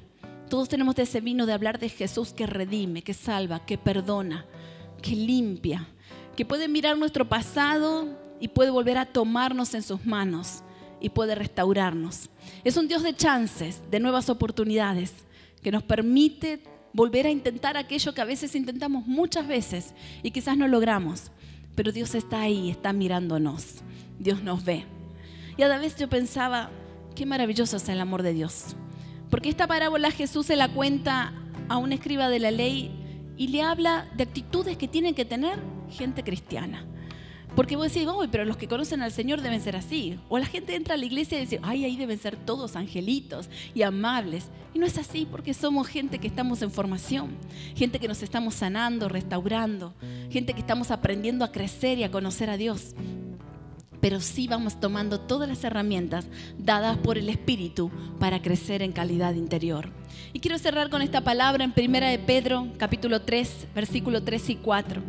Todos 0.56 0.70
tenemos 0.70 0.96
de 0.96 1.04
ese 1.04 1.20
vino 1.20 1.46
de 1.46 1.52
hablar 1.52 1.80
de 1.80 1.90
Jesús 1.90 2.32
que 2.32 2.48
redime, 2.48 3.02
que 3.02 3.14
salva, 3.14 3.66
que 3.66 3.78
perdona, 3.78 4.46
que 5.02 5.14
limpia, 5.14 5.86
que 6.38 6.46
puede 6.46 6.70
mirar 6.70 6.98
nuestro 6.98 7.28
pasado 7.28 8.08
y 8.40 8.48
puede 8.48 8.70
volver 8.70 8.98
a 8.98 9.06
tomarnos 9.06 9.74
en 9.74 9.84
sus 9.84 10.06
manos 10.06 10.64
y 11.02 11.10
puede 11.10 11.36
restaurarnos. 11.36 12.30
Es 12.64 12.78
un 12.78 12.88
Dios 12.88 13.04
de 13.04 13.14
chances, 13.14 13.82
de 13.92 14.00
nuevas 14.00 14.30
oportunidades, 14.30 15.26
que 15.62 15.74
nos 15.74 15.84
permite 15.84 16.64
volver 16.94 17.28
a 17.28 17.32
intentar 17.32 17.76
aquello 17.76 18.14
que 18.14 18.22
a 18.22 18.24
veces 18.24 18.56
intentamos 18.56 19.06
muchas 19.08 19.50
veces 19.50 19.94
y 20.24 20.32
quizás 20.32 20.56
no 20.56 20.70
logramos. 20.70 21.34
Pero 21.76 21.92
Dios 21.92 22.16
está 22.16 22.40
ahí, 22.40 22.70
está 22.70 22.94
mirándonos. 22.94 23.84
Dios 24.20 24.42
nos 24.42 24.64
ve. 24.64 24.86
Y 25.58 25.64
a 25.64 25.68
la 25.68 25.80
vez 25.80 25.98
yo 25.98 26.08
pensaba, 26.08 26.72
qué 27.14 27.26
maravilloso 27.26 27.76
es 27.76 27.90
el 27.90 28.00
amor 28.00 28.24
de 28.24 28.32
Dios. 28.32 28.78
Porque 29.36 29.50
esta 29.50 29.68
parábola 29.68 30.12
Jesús 30.12 30.46
se 30.46 30.56
la 30.56 30.70
cuenta 30.70 31.34
a 31.68 31.76
un 31.76 31.92
escriba 31.92 32.30
de 32.30 32.40
la 32.40 32.52
ley 32.52 32.90
y 33.36 33.50
le 33.50 33.64
habla 33.64 34.08
de 34.16 34.24
actitudes 34.24 34.78
que 34.78 34.88
tienen 34.88 35.14
que 35.14 35.26
tener 35.26 35.60
gente 35.90 36.24
cristiana. 36.24 36.86
Porque 37.54 37.76
vos 37.76 37.94
decís, 37.94 38.08
pero 38.32 38.46
los 38.46 38.56
que 38.56 38.70
conocen 38.70 39.02
al 39.02 39.12
Señor 39.12 39.42
deben 39.42 39.60
ser 39.60 39.76
así. 39.76 40.18
O 40.30 40.40
la 40.40 40.46
gente 40.46 40.74
entra 40.74 40.94
a 40.94 40.98
la 40.98 41.04
iglesia 41.04 41.38
y 41.38 41.42
dice, 41.42 41.60
ay, 41.64 41.84
ahí 41.84 41.98
deben 41.98 42.18
ser 42.18 42.38
todos 42.38 42.78
angelitos 42.78 43.50
y 43.74 43.82
amables. 43.82 44.48
Y 44.74 44.80
no 44.80 44.86
es 44.86 44.98
así 44.98 45.28
porque 45.30 45.54
somos 45.54 45.86
gente 45.86 46.18
que 46.20 46.28
estamos 46.28 46.62
en 46.62 46.72
formación, 46.72 47.32
gente 47.76 48.00
que 48.00 48.08
nos 48.08 48.24
estamos 48.24 48.54
sanando, 48.54 49.10
restaurando, 49.10 49.94
gente 50.30 50.54
que 50.54 50.62
estamos 50.62 50.92
aprendiendo 50.92 51.44
a 51.44 51.52
crecer 51.52 51.98
y 51.98 52.06
a 52.06 52.12
conocer 52.12 52.50
a 52.50 52.56
Dios 52.56 52.96
pero 54.06 54.22
sí 54.22 54.48
vamos 54.48 54.80
tomando 54.80 55.20
todas 55.20 55.50
las 55.50 55.64
herramientas 55.64 56.28
dadas 56.60 56.96
por 56.96 57.18
el 57.18 57.28
Espíritu 57.28 57.90
para 58.20 58.40
crecer 58.40 58.84
en 58.84 58.92
calidad 58.92 59.34
interior. 59.34 59.90
Y 60.32 60.42
quiero 60.42 60.60
cerrar 60.60 60.92
con 60.92 61.02
esta 61.02 61.22
palabra 61.22 61.64
en 61.64 61.72
Primera 61.72 62.10
de 62.10 62.20
Pedro, 62.20 62.68
capítulo 62.78 63.24
3, 63.24 63.70
versículo 63.74 64.22
3 64.22 64.50
y 64.52 64.56
4. 64.58 65.02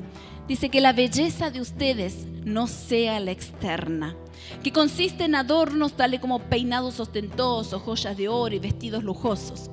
Dice 0.49 0.71
que 0.71 0.81
la 0.81 0.95
belleza 0.95 1.51
de 1.51 1.61
ustedes 1.61 2.27
no 2.47 2.69
sea 2.69 3.21
la 3.21 3.33
externa, 3.33 4.17
que 4.63 4.73
consiste 4.73 5.25
en 5.25 5.35
adornos 5.35 5.93
tales 5.93 6.21
como 6.21 6.39
peinados 6.39 6.99
ostentosos, 6.99 7.83
joyas 7.83 8.17
de 8.17 8.29
oro 8.29 8.55
y 8.55 8.61
vestidos 8.61 9.05
lujosos. 9.05 9.71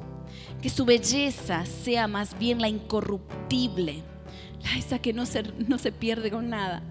Que 0.61 0.69
su 0.69 0.83
belleza 0.83 1.65
sea 1.65 2.09
más 2.09 2.37
bien 2.37 2.59
la 2.59 2.67
incorruptible, 2.67 4.03
esa 4.77 4.99
que 4.99 5.13
no 5.13 5.25
se, 5.25 5.43
no 5.67 5.77
se 5.77 5.91
pierde 5.91 6.31
con 6.31 6.49
nada 6.49 6.83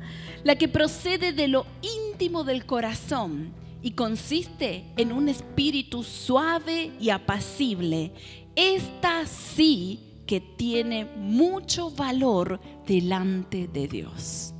la 0.44 0.56
que 0.56 0.68
procede 0.68 1.32
de 1.32 1.48
lo 1.48 1.66
íntimo 1.82 2.44
del 2.44 2.66
corazón 2.66 3.52
y 3.82 3.92
consiste 3.92 4.84
en 4.96 5.12
un 5.12 5.28
espíritu 5.28 6.02
suave 6.02 6.92
y 7.00 7.10
apacible. 7.10 8.12
Esta 8.54 9.26
sí 9.26 10.00
que 10.26 10.40
tiene 10.40 11.04
mucho 11.04 11.90
valor 11.90 12.60
delante 12.86 13.68
de 13.68 13.88
Dios. 13.88 14.54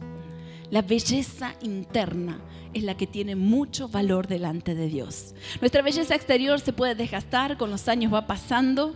La 0.70 0.82
belleza 0.82 1.54
interna 1.62 2.40
es 2.74 2.82
la 2.82 2.96
que 2.96 3.06
tiene 3.06 3.36
mucho 3.36 3.88
valor 3.88 4.26
delante 4.26 4.74
de 4.74 4.88
Dios. 4.88 5.34
Nuestra 5.60 5.82
belleza 5.82 6.14
exterior 6.14 6.58
se 6.60 6.72
puede 6.72 6.94
desgastar, 6.94 7.58
con 7.58 7.70
los 7.70 7.86
años 7.88 8.12
va 8.12 8.26
pasando, 8.26 8.94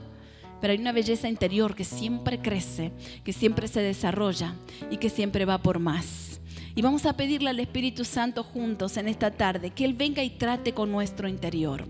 pero 0.61 0.73
hay 0.73 0.79
una 0.79 0.93
belleza 0.93 1.29
interior 1.29 1.75
que 1.75 1.85
siempre 1.85 2.41
crece, 2.41 2.93
que 3.25 3.33
siempre 3.33 3.69
se 3.69 3.81
desarrolla 3.81 4.55
y 4.91 4.97
que 4.97 5.11
siempre 5.11 5.45
va 5.45 5.59
por 5.59 5.79
más. 5.79 6.41
Y 6.75 6.83
vamos 6.83 7.07
a 7.07 7.15
pedirle 7.15 7.51
al 7.51 7.61
Espíritu 7.61 8.05
Santo 8.05 8.45
juntos 8.45 8.97
en 8.97 9.09
esta 9.09 9.31
tarde 9.31 9.71
que 9.71 9.85
Él 9.85 9.95
venga 9.95 10.23
y 10.23 10.31
trate 10.31 10.73
con 10.73 10.93
nuestro 10.93 11.29
interior. 11.29 11.87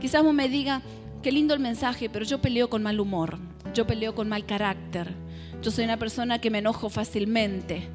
Quizás 0.00 0.22
vos 0.22 0.34
me 0.34 0.48
diga, 0.48 0.82
qué 1.22 1.32
lindo 1.32 1.54
el 1.54 1.60
mensaje, 1.60 2.10
pero 2.10 2.24
yo 2.24 2.40
peleo 2.40 2.68
con 2.68 2.82
mal 2.82 3.00
humor, 3.00 3.38
yo 3.74 3.86
peleo 3.86 4.14
con 4.14 4.28
mal 4.28 4.46
carácter, 4.46 5.14
yo 5.62 5.70
soy 5.70 5.84
una 5.84 5.96
persona 5.96 6.40
que 6.40 6.50
me 6.50 6.58
enojo 6.58 6.88
fácilmente, 6.88 7.88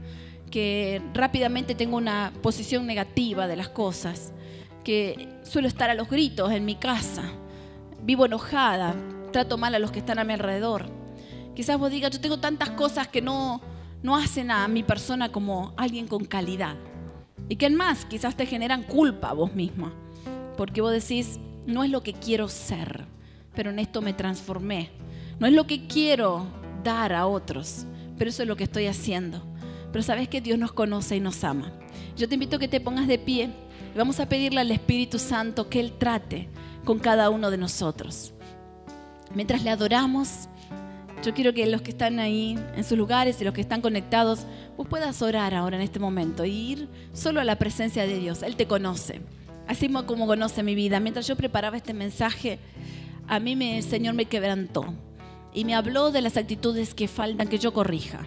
que 0.52 1.02
rápidamente 1.13 1.76
tengo 1.76 1.97
una 1.97 2.34
posición 2.41 2.86
negativa 2.86 3.47
de 3.47 3.56
las 3.56 3.69
cosas, 3.69 4.34
que 4.84 5.30
suelo 5.43 5.67
estar 5.67 5.89
a 5.89 5.93
los 5.93 6.10
gritos 6.10 6.52
en 6.52 6.65
mi 6.65 6.76
casa, 6.76 7.23
vivo 8.04 8.26
enojada, 8.26 8.95
trato 9.34 9.58
mal 9.58 9.76
a 9.76 9.80
los 9.80 9.91
que 9.91 10.00
están 10.00 10.19
a 10.19 10.24
mi 10.24 10.32
alrededor. 10.32 10.86
Quizás 11.56 11.78
vos 11.78 11.91
digas, 11.91 12.12
yo 12.12 12.22
tengo 12.22 12.39
tantas 12.39 12.69
cosas 12.69 13.10
que 13.10 13.22
no, 13.22 13.62
no 14.02 14.15
hacen 14.15 14.50
a 14.50 14.65
mi 14.69 14.84
persona 14.84 15.34
como 15.34 15.74
alguien 15.76 16.08
con 16.08 16.24
calidad. 16.24 16.78
Y 17.50 17.58
que 17.58 17.65
en 17.65 17.76
más, 17.76 18.06
quizás 18.06 18.38
te 18.38 18.46
generan 18.46 18.84
culpa 18.84 19.30
a 19.30 19.34
vos 19.34 19.54
misma. 19.54 19.93
Porque 20.56 20.80
vos 20.80 20.93
decís, 20.93 21.39
no 21.65 21.84
es 21.84 21.89
lo 21.89 22.02
que 22.02 22.13
quiero 22.13 22.48
ser, 22.48 23.06
pero 23.54 23.72
en 23.72 23.80
esto 23.80 24.02
me 24.02 24.13
transformé. 24.13 24.91
No 25.39 25.48
es 25.48 25.54
lo 25.54 25.67
que 25.67 25.88
quiero 25.88 26.46
dar 26.84 27.12
a 27.13 27.28
otros, 27.28 27.86
pero 28.17 28.30
eso 28.30 28.43
es 28.43 28.48
lo 28.48 28.56
que 28.56 28.63
estoy 28.63 28.88
haciendo. 28.88 29.43
Pero 29.91 30.04
sabes 30.04 30.30
que 30.30 30.41
Dios 30.41 30.58
nos 30.58 30.74
conoce 30.74 31.17
y 31.17 31.19
nos 31.19 31.43
ama. 31.43 31.72
Yo 32.15 32.28
te 32.28 32.36
invito 32.36 32.56
a 32.56 32.60
que 32.60 32.67
te 32.67 32.80
pongas 32.80 33.08
de 33.08 33.19
pie 33.19 33.50
y 33.93 33.98
vamos 33.98 34.19
a 34.19 34.30
pedirle 34.30 34.62
al 34.62 34.72
Espíritu 34.72 35.19
Santo 35.19 35.69
que 35.69 35.80
Él 35.80 35.93
trate 35.98 36.50
con 36.86 37.00
cada 37.00 37.30
uno 37.30 37.52
de 37.52 37.58
nosotros. 37.58 38.34
Mientras 39.36 39.63
le 39.63 39.69
adoramos, 39.69 40.48
yo 41.24 41.34
quiero 41.34 41.54
que 41.54 41.65
los 41.65 41.82
que 41.82 41.91
están 41.91 42.19
ahí 42.19 42.60
en 42.76 42.84
sus 42.84 42.98
lugares 42.98 43.39
y 43.39 43.46
los 43.46 43.54
que 43.54 43.62
están 43.62 43.82
conectados, 43.82 44.46
vos 44.78 44.88
puedas 44.88 45.22
orar 45.22 45.54
ahora 45.54 45.78
en 45.78 45.82
este 45.82 46.00
momento 46.00 46.43
y 46.43 46.52
ir 46.52 46.89
solo 47.13 47.39
a 47.39 47.43
la 47.43 47.58
presencia 47.58 48.06
de 48.06 48.19
Dios. 48.19 48.43
Él 48.43 48.56
te 48.56 48.67
conoce. 48.67 49.22
así 49.67 49.88
como 50.06 50.28
conoce 50.28 50.62
mi 50.62 50.76
vida. 50.76 51.00
Mientras 51.00 51.26
yo 51.26 51.36
preparaba 51.36 51.78
este 51.78 51.93
mensaje, 51.93 52.60
a 53.28 53.39
mí 53.39 53.58
el 53.78 53.84
Señor 53.84 54.13
me 54.15 54.26
quebrantó 54.26 54.93
y 55.54 55.65
me 55.65 55.76
habló 55.76 56.12
de 56.12 56.22
las 56.22 56.36
actitudes 56.36 56.93
que 56.93 57.08
faltan 57.08 57.48
que 57.48 57.58
yo 57.58 57.74
corrija. 57.74 58.26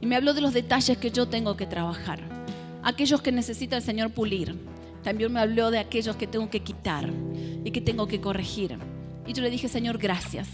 Y 0.00 0.06
me 0.06 0.14
habló 0.14 0.32
de 0.32 0.40
los 0.40 0.54
detalles 0.54 0.96
que 0.96 1.10
yo 1.10 1.26
tengo 1.26 1.56
que 1.56 1.66
trabajar. 1.66 2.20
Aquellos 2.84 3.20
que 3.20 3.32
necesita 3.32 3.76
el 3.76 3.82
Señor 3.82 4.12
pulir. 4.12 4.54
También 5.02 5.32
me 5.32 5.40
habló 5.40 5.70
de 5.72 5.78
aquellos 5.78 6.14
que 6.14 6.26
tengo 6.28 6.48
que 6.50 6.60
quitar 6.60 7.10
y 7.64 7.70
que 7.72 7.80
tengo 7.80 8.06
que 8.06 8.20
corregir. 8.20 8.78
Y 9.28 9.34
yo 9.34 9.42
le 9.42 9.50
dije, 9.50 9.68
Señor, 9.68 9.98
gracias, 9.98 10.48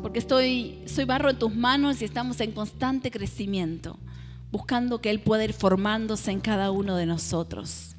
porque 0.00 0.18
estoy, 0.18 0.82
soy 0.86 1.04
barro 1.04 1.28
en 1.28 1.38
tus 1.38 1.54
manos 1.54 2.00
y 2.00 2.06
estamos 2.06 2.40
en 2.40 2.52
constante 2.52 3.10
crecimiento, 3.10 3.98
buscando 4.50 5.02
que 5.02 5.10
Él 5.10 5.20
pueda 5.20 5.44
ir 5.44 5.52
formándose 5.52 6.30
en 6.30 6.40
cada 6.40 6.70
uno 6.70 6.96
de 6.96 7.04
nosotros. 7.04 7.94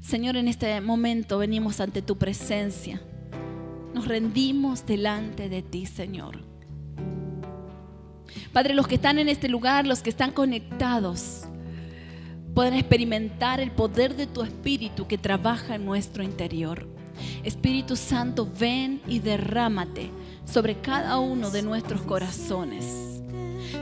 Señor, 0.00 0.38
en 0.38 0.48
este 0.48 0.80
momento 0.80 1.36
venimos 1.36 1.78
ante 1.78 2.00
tu 2.00 2.16
presencia. 2.16 3.02
Nos 3.92 4.08
rendimos 4.08 4.86
delante 4.86 5.50
de 5.50 5.60
ti, 5.60 5.84
Señor. 5.84 6.42
Padre, 8.54 8.72
los 8.72 8.88
que 8.88 8.94
están 8.94 9.18
en 9.18 9.28
este 9.28 9.50
lugar, 9.50 9.86
los 9.86 10.00
que 10.00 10.08
están 10.08 10.32
conectados, 10.32 11.42
pueden 12.54 12.72
experimentar 12.72 13.60
el 13.60 13.72
poder 13.72 14.16
de 14.16 14.26
tu 14.26 14.42
Espíritu 14.42 15.06
que 15.06 15.18
trabaja 15.18 15.74
en 15.74 15.84
nuestro 15.84 16.22
interior. 16.22 16.99
Espíritu 17.44 17.96
Santo, 17.96 18.48
ven 18.58 19.00
y 19.06 19.18
derrámate 19.18 20.10
sobre 20.44 20.80
cada 20.80 21.18
uno 21.18 21.50
de 21.50 21.62
nuestros 21.62 22.02
corazones. 22.02 23.22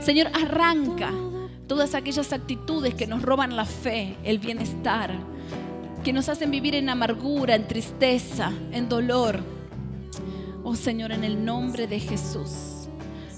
Señor, 0.01 0.27
arranca 0.33 1.11
todas 1.67 1.93
aquellas 1.93 2.33
actitudes 2.33 2.95
que 2.95 3.07
nos 3.07 3.21
roban 3.21 3.55
la 3.55 3.65
fe, 3.65 4.17
el 4.23 4.39
bienestar, 4.39 5.13
que 6.03 6.13
nos 6.13 6.29
hacen 6.29 6.51
vivir 6.51 6.75
en 6.75 6.89
amargura, 6.89 7.55
en 7.55 7.67
tristeza, 7.67 8.51
en 8.71 8.89
dolor. 8.89 9.39
Oh 10.63 10.75
Señor, 10.75 11.11
en 11.11 11.23
el 11.23 11.43
nombre 11.43 11.87
de 11.87 11.99
Jesús. 11.99 12.87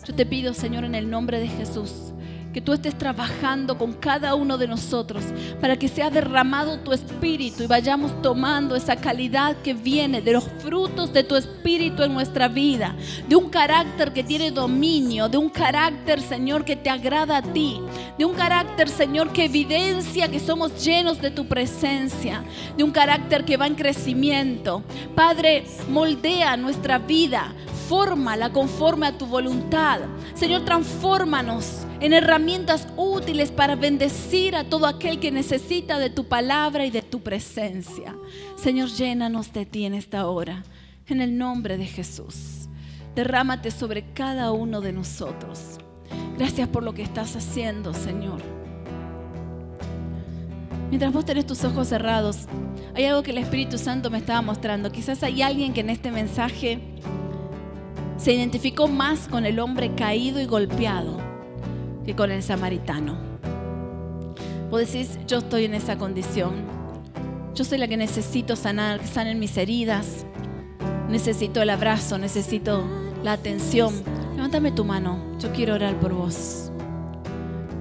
Yo 0.06 0.16
te 0.16 0.26
pido, 0.26 0.54
Señor, 0.54 0.84
en 0.84 0.96
el 0.96 1.10
nombre 1.10 1.40
de 1.40 1.48
Jesús, 1.48 2.14
que 2.54 2.62
tú 2.62 2.74
estés 2.74 2.98
trabajando 2.98 3.78
con 3.78 3.94
cada 3.94 4.36
uno 4.36 4.58
de 4.58 4.68
nosotros 4.68 5.24
para 5.60 5.78
que 5.78 5.88
sea 5.88 6.10
derramado 6.10 6.80
tu 6.80 6.92
espíritu 6.92 7.64
y 7.64 7.68
vayamos 7.68 8.22
tomando 8.22 8.76
esa 8.76 8.96
calidad 8.96 9.56
que 9.64 9.74
viene 9.74 10.22
de 10.22 10.34
los 10.34 10.44
frutos 10.60 11.14
de 11.14 11.24
tu 11.24 11.36
espíritu 11.36 12.04
en 12.04 12.14
nuestra 12.14 12.48
vida, 12.48 12.96
de 13.28 13.36
un 13.36 13.50
carácter 13.50 14.12
que 14.14 14.24
tiene 14.24 14.52
dominio, 14.52 15.30
de 15.30 15.38
un 15.38 15.50
carácter, 15.50 16.22
Señor, 16.22 16.66
que 16.66 16.76
te 16.76 16.90
agrada 16.90 17.38
a 17.38 17.42
ti, 17.42 17.80
de 18.18 18.26
un 18.26 18.34
carácter, 18.34 18.90
Señor, 18.90 19.32
que 19.32 19.46
evidencia 19.46 20.30
que 20.30 20.40
somos 20.40 20.84
llenos 20.84 21.22
de 21.22 21.32
tu 21.32 21.48
presencia, 21.48 22.44
de 22.76 22.84
un 22.84 22.92
carácter 22.92 23.46
que 23.46 23.58
va 23.58 23.68
en 23.68 23.76
crecimiento. 23.76 24.84
Padre, 25.16 25.66
moldea 25.90 26.58
nuestra 26.58 26.98
vida, 26.98 27.54
fórmala 27.92 28.54
conforme 28.54 29.06
a 29.06 29.18
tu 29.18 29.26
voluntad. 29.26 30.00
Señor, 30.34 30.64
transfórmanos 30.64 31.86
en 32.00 32.14
herramientas 32.14 32.88
útiles 32.96 33.52
para 33.52 33.76
bendecir 33.76 34.56
a 34.56 34.64
todo 34.64 34.88
aquel 34.88 35.20
que 35.20 35.30
necesita 35.30 36.00
de 36.00 36.10
tu 36.10 36.24
palabra 36.24 36.86
y 36.86 36.90
de 36.90 37.02
tu 37.02 37.20
presencia. 37.20 38.16
Señor, 38.56 38.88
llénanos 38.92 39.52
de 39.52 39.66
ti 39.66 39.84
en 39.84 39.94
esta 39.94 40.26
hora, 40.28 40.64
en 41.06 41.20
el 41.20 41.38
nombre 41.38 41.78
de 41.78 41.86
Jesús. 41.86 42.70
Derrámate 43.14 43.72
sobre 43.72 44.14
cada 44.14 44.54
uno 44.54 44.80
de 44.80 44.94
nosotros. 44.94 45.78
Gracias 46.38 46.70
por 46.70 46.84
lo 46.84 46.94
que 46.94 47.02
estás 47.02 47.36
haciendo, 47.36 47.94
Señor. 47.94 48.42
Mientras 50.88 51.12
vos 51.12 51.26
tenés 51.26 51.46
tus 51.46 51.62
ojos 51.66 51.90
cerrados, 51.90 52.48
hay 52.96 53.04
algo 53.04 53.22
que 53.22 53.32
el 53.32 53.38
Espíritu 53.40 53.78
Santo 53.78 54.10
me 54.10 54.20
estaba 54.20 54.42
mostrando. 54.42 54.94
Quizás 54.94 55.24
hay 55.24 55.42
alguien 55.42 55.74
que 55.74 55.82
en 55.82 55.90
este 55.90 56.10
mensaje 56.10 56.80
se 58.22 58.34
identificó 58.34 58.88
más 58.88 59.28
con 59.28 59.48
el 59.48 59.60
hombre 59.60 59.96
caído 59.96 60.40
y 60.40 60.46
golpeado 60.46 61.18
que 62.06 62.16
con 62.16 62.30
el 62.30 62.44
samaritano. 62.44 63.18
Vos 64.70 64.82
decís, 64.82 65.18
yo 65.28 65.40
estoy 65.40 65.66
en 65.66 65.74
esa 65.74 65.98
condición. 65.98 66.54
Yo 67.56 67.64
soy 67.64 67.80
la 67.80 67.88
que 67.88 67.98
necesito 67.98 68.56
sanar, 68.56 69.00
que 69.00 69.08
sanen 69.08 69.40
mis 69.40 69.58
heridas. 69.58 70.28
Necesito 71.10 71.64
el 71.64 71.72
abrazo, 71.72 72.20
necesito 72.20 72.84
la 73.24 73.34
atención. 73.34 73.92
Levántame 74.36 74.72
tu 74.72 74.86
mano, 74.86 75.18
yo 75.40 75.52
quiero 75.52 75.74
orar 75.74 76.00
por 76.00 76.14
vos. 76.14 76.72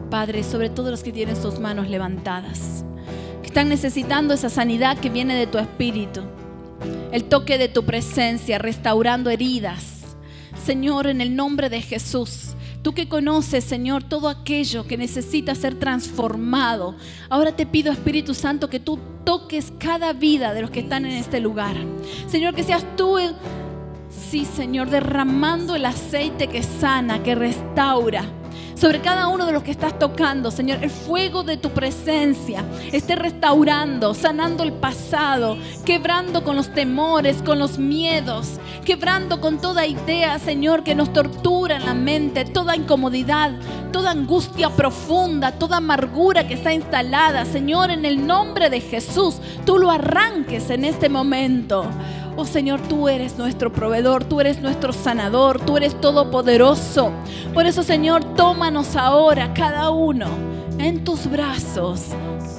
Padre, 0.09 0.42
sobre 0.42 0.70
todo 0.70 0.90
los 0.90 1.03
que 1.03 1.12
tienen 1.12 1.37
sus 1.37 1.59
manos 1.59 1.90
levantadas, 1.90 2.83
que 3.42 3.48
están 3.48 3.68
necesitando 3.68 4.33
esa 4.33 4.48
sanidad 4.48 4.96
que 4.98 5.11
viene 5.11 5.35
de 5.35 5.46
tu 5.46 5.59
espíritu, 5.59 6.22
el 7.12 7.24
toque 7.24 7.59
de 7.59 7.68
tu 7.68 7.85
presencia, 7.85 8.59
restaurando 8.59 9.29
heridas 9.29 10.00
Señor, 10.65 11.07
en 11.07 11.21
el 11.21 11.37
nombre 11.37 11.69
de 11.69 11.81
Jesús. 11.81 12.55
Tú 12.83 12.93
que 12.95 13.09
conoces, 13.09 13.65
Señor, 13.65 14.03
todo 14.03 14.29
aquello 14.29 14.87
que 14.87 14.97
necesita 14.97 15.55
ser 15.55 15.75
transformado. 15.75 16.97
Ahora 17.29 17.55
te 17.55 17.67
pido, 17.67 17.93
Espíritu 17.93 18.35
Santo, 18.35 18.71
que 18.71 18.81
tú 18.81 18.99
toques 19.25 19.73
cada 19.79 20.13
vida 20.13 20.55
de 20.55 20.63
los 20.63 20.71
que 20.71 20.81
están 20.81 21.05
en 21.05 21.13
este 21.13 21.41
lugar. 21.41 21.77
Señor, 22.27 22.55
que 22.55 22.65
seas 22.65 22.85
tú, 22.97 23.19
sí, 24.09 24.47
Señor, 24.47 24.89
derramando 24.89 25.75
el 25.77 25.85
aceite 25.85 26.49
que 26.49 26.63
sana, 26.63 27.23
que 27.23 27.35
restaura 27.35 28.39
sobre 28.81 29.03
cada 29.03 29.29
uno 29.29 29.45
de 29.45 29.53
los 29.53 29.62
que 29.62 29.71
estás 29.71 29.99
tocando, 29.99 30.51
Señor. 30.51 30.79
El 30.83 30.88
fuego 30.88 31.43
de 31.43 31.59
tu 31.59 31.69
presencia 31.69 32.64
esté 32.93 33.14
restaurando, 33.14 34.14
sanando 34.14 34.62
el 34.62 34.73
pasado, 34.73 35.59
quebrando 35.85 36.43
con 36.43 36.57
los 36.57 36.73
temores, 36.73 37.43
con 37.43 37.59
los 37.59 37.79
miedos, 37.79 38.59
quebrando 38.87 39.38
con 39.43 39.61
toda 39.61 39.87
idea, 39.87 40.38
Señor, 40.38 40.83
que 40.83 40.95
nos 40.95 41.12
tortura 41.12 41.77
en 41.77 41.85
la 41.85 41.93
mente, 41.93 42.47
toda 42.47 42.75
incomodidad, 42.75 43.53
toda 43.93 44.12
angustia 44.12 44.71
profunda, 44.71 45.53
toda 45.53 45.77
amargura 45.77 46.49
que 46.49 46.55
está 46.55 46.73
instalada, 46.73 47.45
Señor, 47.45 47.90
en 47.90 48.07
el 48.07 48.27
nombre 48.27 48.71
de 48.71 48.81
Jesús, 48.81 49.37
tú 49.66 49.79
lo 49.79 49.90
arranques 49.90 50.71
en 50.71 50.87
este 50.87 51.11
momento. 51.11 51.85
Oh 52.40 52.46
Señor, 52.46 52.81
tú 52.81 53.07
eres 53.07 53.37
nuestro 53.37 53.70
proveedor, 53.70 54.24
tú 54.24 54.40
eres 54.40 54.62
nuestro 54.62 54.94
sanador, 54.94 55.61
tú 55.61 55.76
eres 55.76 56.00
todopoderoso. 56.00 57.12
Por 57.53 57.66
eso, 57.66 57.83
Señor, 57.83 58.24
tómanos 58.35 58.96
ahora 58.96 59.53
cada 59.53 59.90
uno 59.90 60.26
en 60.79 61.05
tus 61.05 61.31
brazos. 61.31 62.07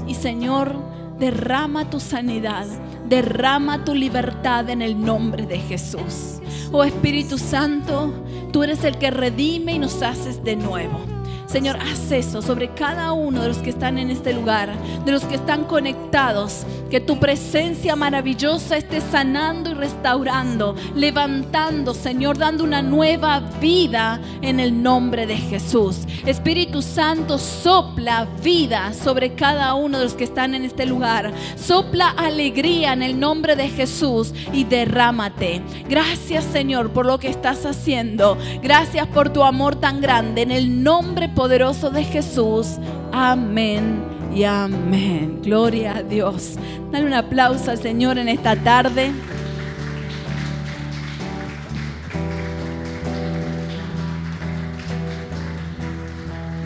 Y 0.05 0.13
Señor, 0.13 0.75
derrama 1.17 1.89
tu 1.89 1.99
sanidad, 1.99 2.67
derrama 3.09 3.83
tu 3.83 3.95
libertad 3.95 4.69
en 4.69 4.83
el 4.83 5.03
nombre 5.03 5.47
de 5.47 5.57
Jesús. 5.57 6.39
Oh 6.71 6.83
Espíritu 6.83 7.39
Santo, 7.39 8.13
tú 8.53 8.61
eres 8.61 8.83
el 8.83 8.99
que 8.99 9.09
redime 9.09 9.73
y 9.73 9.79
nos 9.79 10.03
haces 10.03 10.43
de 10.43 10.57
nuevo. 10.57 11.20
Señor, 11.51 11.75
haz 11.81 12.09
eso 12.13 12.41
sobre 12.41 12.69
cada 12.69 13.11
uno 13.11 13.41
de 13.41 13.49
los 13.49 13.57
que 13.57 13.71
están 13.71 13.97
en 13.97 14.09
este 14.09 14.31
lugar, 14.33 14.73
de 15.03 15.11
los 15.11 15.25
que 15.25 15.35
están 15.35 15.65
conectados. 15.65 16.65
Que 16.89 17.01
tu 17.01 17.19
presencia 17.19 17.95
maravillosa 17.95 18.77
esté 18.77 19.01
sanando 19.01 19.71
y 19.71 19.73
restaurando, 19.73 20.75
levantando, 20.95 21.93
Señor, 21.93 22.37
dando 22.37 22.63
una 22.63 22.81
nueva 22.81 23.39
vida 23.61 24.19
en 24.41 24.59
el 24.59 24.81
nombre 24.81 25.25
de 25.25 25.37
Jesús. 25.37 25.99
Espíritu 26.25 26.81
Santo, 26.81 27.37
sopla 27.37 28.27
vida 28.43 28.93
sobre 28.93 29.33
cada 29.35 29.73
uno 29.73 29.99
de 29.99 30.05
los 30.05 30.13
que 30.13 30.25
están 30.25 30.53
en 30.55 30.63
este 30.63 30.85
lugar. 30.85 31.33
Sopla 31.57 32.09
alegría 32.09 32.93
en 32.93 33.03
el 33.03 33.19
nombre 33.19 33.55
de 33.55 33.69
Jesús 33.69 34.33
y 34.53 34.63
derrámate. 34.63 35.61
Gracias, 35.89 36.45
Señor, 36.45 36.91
por 36.91 37.05
lo 37.05 37.19
que 37.19 37.29
estás 37.29 37.65
haciendo. 37.65 38.37
Gracias 38.61 39.07
por 39.07 39.29
tu 39.29 39.43
amor 39.43 39.75
tan 39.75 40.01
grande. 40.01 40.41
En 40.41 40.51
el 40.51 40.83
nombre 40.83 41.29
poderoso 41.41 41.89
de 41.89 42.03
Jesús. 42.03 42.77
Amén 43.11 44.03
y 44.31 44.43
amén. 44.43 45.39
Gloria 45.41 45.95
a 45.95 46.03
Dios. 46.03 46.53
Dale 46.91 47.07
un 47.07 47.15
aplauso 47.15 47.71
al 47.71 47.79
Señor 47.79 48.19
en 48.19 48.29
esta 48.29 48.55
tarde. 48.55 49.11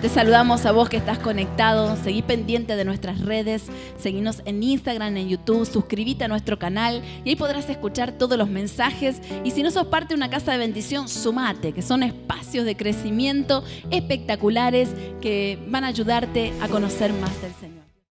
Te 0.05 0.09
saludamos 0.09 0.67
a 0.67 0.71
vos 0.71 0.87
que 0.87 0.97
estás 0.97 1.17
conectado. 1.17 1.97
Seguí 1.97 2.21
pendiente 2.21 2.75
de 2.75 2.85
nuestras 2.85 3.21
redes. 3.21 3.63
Seguinos 3.97 4.43
en 4.45 4.61
Instagram, 4.61 5.17
en 5.17 5.29
YouTube. 5.29 5.65
Suscríbete 5.65 6.25
a 6.25 6.27
nuestro 6.27 6.59
canal 6.59 7.01
y 7.23 7.29
ahí 7.29 7.35
podrás 7.35 7.67
escuchar 7.71 8.11
todos 8.11 8.37
los 8.37 8.47
mensajes. 8.47 9.19
Y 9.43 9.49
si 9.49 9.63
no 9.63 9.71
sos 9.71 9.87
parte 9.87 10.09
de 10.09 10.17
una 10.17 10.29
casa 10.29 10.51
de 10.51 10.59
bendición, 10.59 11.09
sumate, 11.09 11.73
que 11.73 11.81
son 11.81 12.03
espacios 12.03 12.65
de 12.65 12.77
crecimiento 12.77 13.63
espectaculares 13.89 14.89
que 15.21 15.57
van 15.69 15.83
a 15.83 15.87
ayudarte 15.87 16.53
a 16.61 16.67
conocer 16.67 17.11
más 17.11 17.41
del 17.41 17.55
Señor. 17.55 17.74